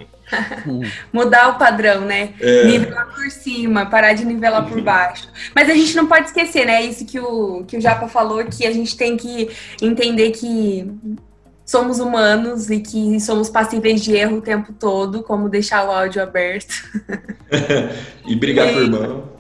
Mudar 1.13 1.51
o 1.51 1.59
padrão, 1.59 2.03
né? 2.03 2.35
É. 2.41 2.65
Nivelar 2.65 3.15
por 3.15 3.31
cima, 3.31 3.87
parar 3.87 4.13
de 4.13 4.25
nivelar 4.25 4.67
por 4.69 4.81
baixo. 4.81 5.29
Mas 5.55 5.69
a 5.69 5.75
gente 5.75 5.97
não 5.97 6.07
pode 6.07 6.27
esquecer, 6.27 6.67
né? 6.67 6.85
Isso 6.85 7.05
que 7.05 7.19
o, 7.19 7.65
que 7.65 7.77
o 7.77 7.81
Japa 7.81 8.09
falou, 8.09 8.45
que 8.45 8.67
a 8.67 8.73
gente 8.73 8.97
tem 8.97 9.17
que 9.17 9.51
entender 9.81 10.31
que 10.33 10.91
somos 11.65 11.99
humanos 11.99 12.71
e 12.71 12.81
que 12.81 13.21
somos 13.21 13.51
passíveis 13.51 14.03
de 14.03 14.15
erro 14.17 14.39
o 14.39 14.43
tempo 14.43 14.73
todo, 14.73 15.23
como 15.23 15.49
deixar 15.49 15.87
o 15.87 15.91
áudio 15.91 16.23
aberto. 16.23 16.75
e 18.27 18.35
brigar 18.37 18.69
e... 18.69 18.73
com 18.73 18.79
o 18.79 18.83
irmão. 18.83 19.39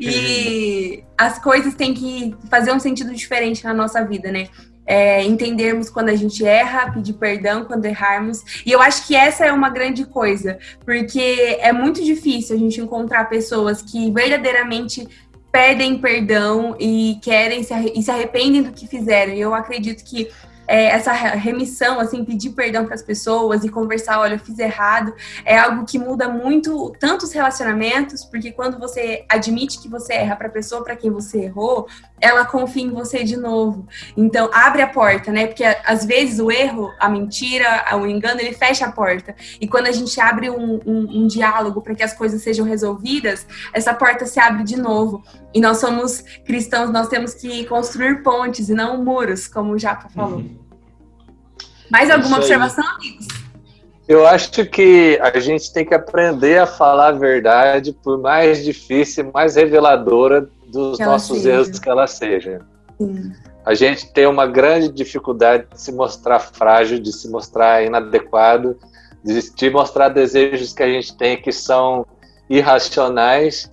e 0.00 1.02
as 1.18 1.40
coisas 1.40 1.74
têm 1.74 1.92
que 1.92 2.34
fazer 2.48 2.72
um 2.72 2.78
sentido 2.78 3.12
diferente 3.12 3.64
na 3.64 3.74
nossa 3.74 4.04
vida, 4.04 4.30
né? 4.30 4.48
É, 4.86 5.22
entendermos 5.24 5.88
quando 5.88 6.10
a 6.10 6.14
gente 6.14 6.44
erra, 6.44 6.92
pedir 6.92 7.14
perdão 7.14 7.64
quando 7.64 7.86
errarmos. 7.86 8.62
E 8.66 8.70
eu 8.70 8.80
acho 8.80 9.06
que 9.06 9.16
essa 9.16 9.46
é 9.46 9.52
uma 9.52 9.70
grande 9.70 10.04
coisa, 10.04 10.58
porque 10.84 11.58
é 11.60 11.72
muito 11.72 12.04
difícil 12.04 12.54
a 12.54 12.58
gente 12.58 12.80
encontrar 12.80 13.28
pessoas 13.28 13.80
que 13.80 14.10
verdadeiramente 14.10 15.08
pedem 15.50 15.98
perdão 15.98 16.76
e 16.80 17.18
querem 17.22 17.62
se, 17.62 17.72
e 17.94 18.02
se 18.02 18.10
arrependem 18.10 18.62
do 18.62 18.72
que 18.72 18.88
fizeram. 18.88 19.32
E 19.32 19.40
eu 19.40 19.54
acredito 19.54 20.04
que 20.04 20.28
é, 20.66 20.86
essa 20.86 21.12
remissão, 21.12 22.00
assim, 22.00 22.24
pedir 22.24 22.50
perdão 22.50 22.84
para 22.84 22.94
as 22.94 23.02
pessoas 23.02 23.64
e 23.64 23.68
conversar, 23.68 24.20
olha, 24.20 24.34
eu 24.34 24.38
fiz 24.38 24.58
errado, 24.58 25.14
é 25.44 25.58
algo 25.58 25.84
que 25.84 25.98
muda 25.98 26.28
muito 26.28 26.92
tanto 26.98 27.24
os 27.24 27.32
relacionamentos, 27.32 28.24
porque 28.24 28.52
quando 28.52 28.78
você 28.78 29.24
admite 29.28 29.80
que 29.80 29.88
você 29.88 30.14
erra 30.14 30.36
para 30.36 30.48
a 30.48 30.50
pessoa 30.50 30.82
para 30.82 30.96
quem 30.96 31.10
você 31.10 31.44
errou, 31.44 31.86
ela 32.20 32.44
confia 32.46 32.82
em 32.82 32.90
você 32.90 33.22
de 33.22 33.36
novo. 33.36 33.86
Então, 34.16 34.48
abre 34.52 34.80
a 34.80 34.86
porta, 34.86 35.30
né? 35.30 35.46
Porque 35.46 35.64
às 35.64 36.04
vezes 36.04 36.38
o 36.38 36.50
erro, 36.50 36.90
a 36.98 37.08
mentira, 37.08 37.84
o 37.94 38.06
engano, 38.06 38.40
ele 38.40 38.54
fecha 38.54 38.86
a 38.86 38.92
porta. 38.92 39.34
E 39.60 39.68
quando 39.68 39.88
a 39.88 39.92
gente 39.92 40.18
abre 40.20 40.48
um, 40.48 40.80
um, 40.86 41.22
um 41.22 41.26
diálogo 41.26 41.82
para 41.82 41.94
que 41.94 42.02
as 42.02 42.14
coisas 42.14 42.40
sejam 42.40 42.64
resolvidas, 42.64 43.46
essa 43.72 43.92
porta 43.92 44.24
se 44.24 44.40
abre 44.40 44.64
de 44.64 44.76
novo. 44.76 45.22
E 45.52 45.60
nós 45.60 45.78
somos 45.78 46.22
cristãos, 46.44 46.90
nós 46.90 47.08
temos 47.08 47.34
que 47.34 47.64
construir 47.66 48.22
pontes 48.22 48.68
e 48.68 48.74
não 48.74 49.04
muros, 49.04 49.46
como 49.46 49.72
o 49.72 49.78
Japa 49.78 50.08
falou. 50.08 50.38
Uhum. 50.38 50.53
Mais 51.90 52.10
alguma 52.10 52.38
observação, 52.38 52.84
amigos? 52.96 53.28
Eu 54.06 54.26
acho 54.26 54.66
que 54.66 55.18
a 55.22 55.38
gente 55.38 55.72
tem 55.72 55.84
que 55.84 55.94
aprender 55.94 56.58
a 56.58 56.66
falar 56.66 57.08
a 57.08 57.12
verdade, 57.12 57.92
por 57.92 58.18
mais 58.18 58.62
difícil, 58.62 59.30
mais 59.32 59.56
reveladora 59.56 60.48
dos 60.66 60.98
nossos 60.98 61.38
seja. 61.38 61.50
erros 61.50 61.78
que 61.78 61.88
ela 61.88 62.06
seja. 62.06 62.60
Sim. 62.98 63.32
A 63.64 63.72
gente 63.72 64.12
tem 64.12 64.26
uma 64.26 64.46
grande 64.46 64.90
dificuldade 64.90 65.66
de 65.72 65.80
se 65.80 65.90
mostrar 65.90 66.38
frágil, 66.38 66.98
de 66.98 67.10
se 67.12 67.30
mostrar 67.30 67.82
inadequado, 67.82 68.78
de 69.24 69.70
mostrar 69.70 70.10
desejos 70.10 70.74
que 70.74 70.82
a 70.82 70.88
gente 70.88 71.16
tem 71.16 71.40
que 71.40 71.50
são 71.50 72.06
irracionais 72.50 73.70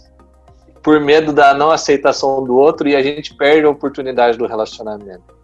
por 0.82 1.00
medo 1.02 1.34
da 1.34 1.54
não 1.54 1.72
aceitação 1.72 2.42
do 2.44 2.56
outro 2.56 2.88
e 2.88 2.96
a 2.96 3.04
gente 3.04 3.36
perde 3.36 3.66
a 3.66 3.70
oportunidade 3.70 4.38
do 4.38 4.48
relacionamento. 4.48 5.41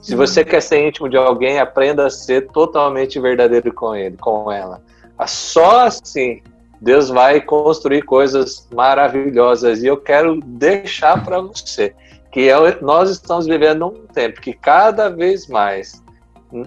Se 0.00 0.14
você 0.14 0.44
quer 0.44 0.62
ser 0.62 0.86
íntimo 0.86 1.08
de 1.08 1.16
alguém, 1.16 1.58
aprenda 1.58 2.06
a 2.06 2.10
ser 2.10 2.48
totalmente 2.48 3.20
verdadeiro 3.20 3.72
com 3.72 3.94
ele, 3.94 4.16
com 4.16 4.50
ela. 4.50 4.80
Só 5.26 5.86
assim 5.86 6.40
Deus 6.80 7.10
vai 7.10 7.40
construir 7.40 8.02
coisas 8.02 8.66
maravilhosas. 8.74 9.82
E 9.82 9.86
eu 9.86 9.98
quero 9.98 10.40
deixar 10.40 11.22
para 11.22 11.40
você 11.40 11.94
que 12.32 12.48
é 12.48 12.78
nós 12.80 13.10
estamos 13.10 13.46
vivendo 13.46 13.86
um 13.86 14.06
tempo 14.06 14.40
que 14.40 14.52
cada 14.52 15.08
vez 15.08 15.48
mais 15.48 16.02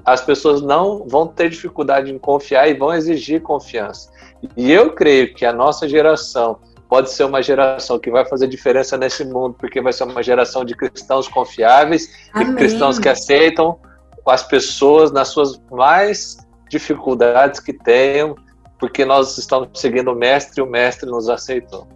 as 0.05 0.21
pessoas 0.21 0.61
não 0.61 1.07
vão 1.07 1.27
ter 1.27 1.49
dificuldade 1.49 2.11
em 2.11 2.19
confiar 2.19 2.69
e 2.69 2.73
vão 2.73 2.93
exigir 2.93 3.41
confiança. 3.41 4.11
E 4.55 4.71
eu 4.71 4.91
creio 4.91 5.33
que 5.33 5.45
a 5.45 5.53
nossa 5.53 5.87
geração 5.87 6.59
pode 6.93 7.11
ser 7.11 7.23
uma 7.23 7.41
geração 7.41 7.97
que 7.97 8.11
vai 8.11 8.23
fazer 8.23 8.47
diferença 8.47 8.95
nesse 8.95 9.25
mundo, 9.25 9.55
porque 9.59 9.81
vai 9.81 9.91
ser 9.91 10.03
uma 10.03 10.21
geração 10.21 10.63
de 10.63 10.75
cristãos 10.75 11.27
confiáveis 11.27 12.07
Amém. 12.31 12.51
e 12.51 12.55
cristãos 12.55 12.99
que 12.99 13.09
aceitam 13.09 13.79
as 14.27 14.43
pessoas 14.43 15.11
nas 15.11 15.29
suas 15.29 15.59
mais 15.71 16.37
dificuldades 16.69 17.59
que 17.59 17.73
tenham, 17.73 18.35
porque 18.77 19.05
nós 19.05 19.39
estamos 19.39 19.69
seguindo 19.73 20.11
o 20.11 20.15
mestre 20.15 20.61
e 20.61 20.63
o 20.63 20.69
mestre 20.69 21.09
nos 21.09 21.29
aceitou. 21.29 21.87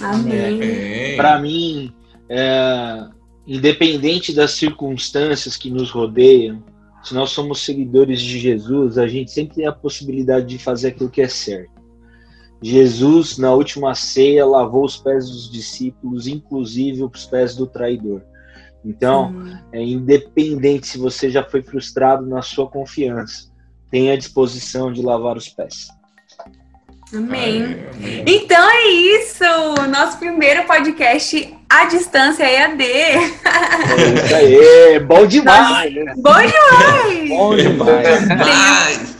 Amém. 0.00 1.14
Para 1.14 1.38
mim, 1.38 1.92
é, 2.30 3.06
independente 3.46 4.34
das 4.34 4.52
circunstâncias 4.52 5.58
que 5.58 5.70
nos 5.70 5.90
rodeiam, 5.90 6.64
se 7.02 7.12
nós 7.12 7.32
somos 7.32 7.62
seguidores 7.62 8.18
de 8.18 8.38
Jesus, 8.38 8.96
a 8.96 9.06
gente 9.06 9.30
sempre 9.30 9.56
tem 9.56 9.66
a 9.66 9.72
possibilidade 9.72 10.46
de 10.46 10.58
fazer 10.58 10.88
aquilo 10.88 11.10
que 11.10 11.20
é 11.20 11.28
certo. 11.28 11.77
Jesus, 12.60 13.38
na 13.38 13.52
última 13.52 13.94
ceia, 13.94 14.44
lavou 14.44 14.84
os 14.84 14.96
pés 14.96 15.28
dos 15.28 15.50
discípulos, 15.50 16.26
inclusive 16.26 17.04
os 17.04 17.24
pés 17.26 17.54
do 17.54 17.66
traidor. 17.66 18.22
Então, 18.84 19.34
é 19.72 19.82
independente 19.82 20.86
se 20.86 20.98
você 20.98 21.30
já 21.30 21.44
foi 21.44 21.62
frustrado 21.62 22.26
na 22.26 22.42
sua 22.42 22.68
confiança, 22.68 23.50
tenha 23.90 24.14
a 24.14 24.16
disposição 24.16 24.92
de 24.92 25.02
lavar 25.02 25.36
os 25.36 25.48
pés. 25.48 25.88
Amém. 27.14 27.86
Então 28.26 28.70
é 28.70 28.88
isso, 28.88 29.44
nosso 29.88 30.18
primeiro 30.18 30.64
podcast 30.64 31.56
à 31.68 31.86
distância 31.86 32.44
EAD. 32.44 32.82
É 32.82 33.16
isso 34.14 34.34
aí, 34.34 35.00
bom 35.08 35.26
demais. 35.26 35.94
Bom 36.16 36.36
demais. 36.36 37.28
bom 37.30 37.56
demais. 37.56 39.17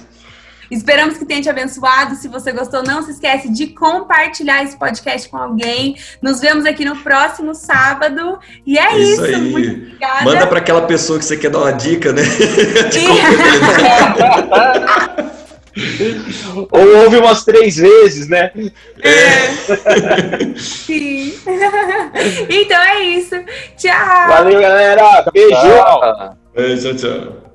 Esperamos 0.70 1.16
que 1.16 1.24
tenha 1.24 1.40
te 1.40 1.48
abençoado. 1.48 2.16
Se 2.16 2.28
você 2.28 2.52
gostou, 2.52 2.82
não 2.82 3.02
se 3.02 3.12
esquece 3.12 3.48
de 3.48 3.68
compartilhar 3.68 4.62
esse 4.62 4.76
podcast 4.76 5.28
com 5.28 5.36
alguém. 5.36 5.96
Nos 6.20 6.40
vemos 6.40 6.64
aqui 6.64 6.84
no 6.84 6.96
próximo 6.96 7.54
sábado. 7.54 8.38
E 8.66 8.78
é 8.78 8.98
isso. 8.98 9.26
isso. 9.26 9.38
Muito 9.38 9.70
obrigada. 9.70 10.24
Manda 10.24 10.46
para 10.46 10.58
aquela 10.58 10.82
pessoa 10.82 11.18
que 11.18 11.24
você 11.24 11.36
quer 11.36 11.50
dar 11.50 11.58
uma 11.58 11.72
dica, 11.72 12.12
né? 12.12 12.22
Ou 16.70 17.04
ouve 17.04 17.18
umas 17.18 17.44
três 17.44 17.76
vezes, 17.76 18.28
né? 18.28 18.50
É. 19.02 20.56
Sim. 20.56 21.34
então 22.48 22.82
é 22.82 23.02
isso. 23.02 23.36
Tchau. 23.76 24.28
Valeu, 24.28 24.60
galera. 24.60 25.24
Beijo. 25.32 26.36
Beijo, 26.54 26.94
tchau. 26.96 27.47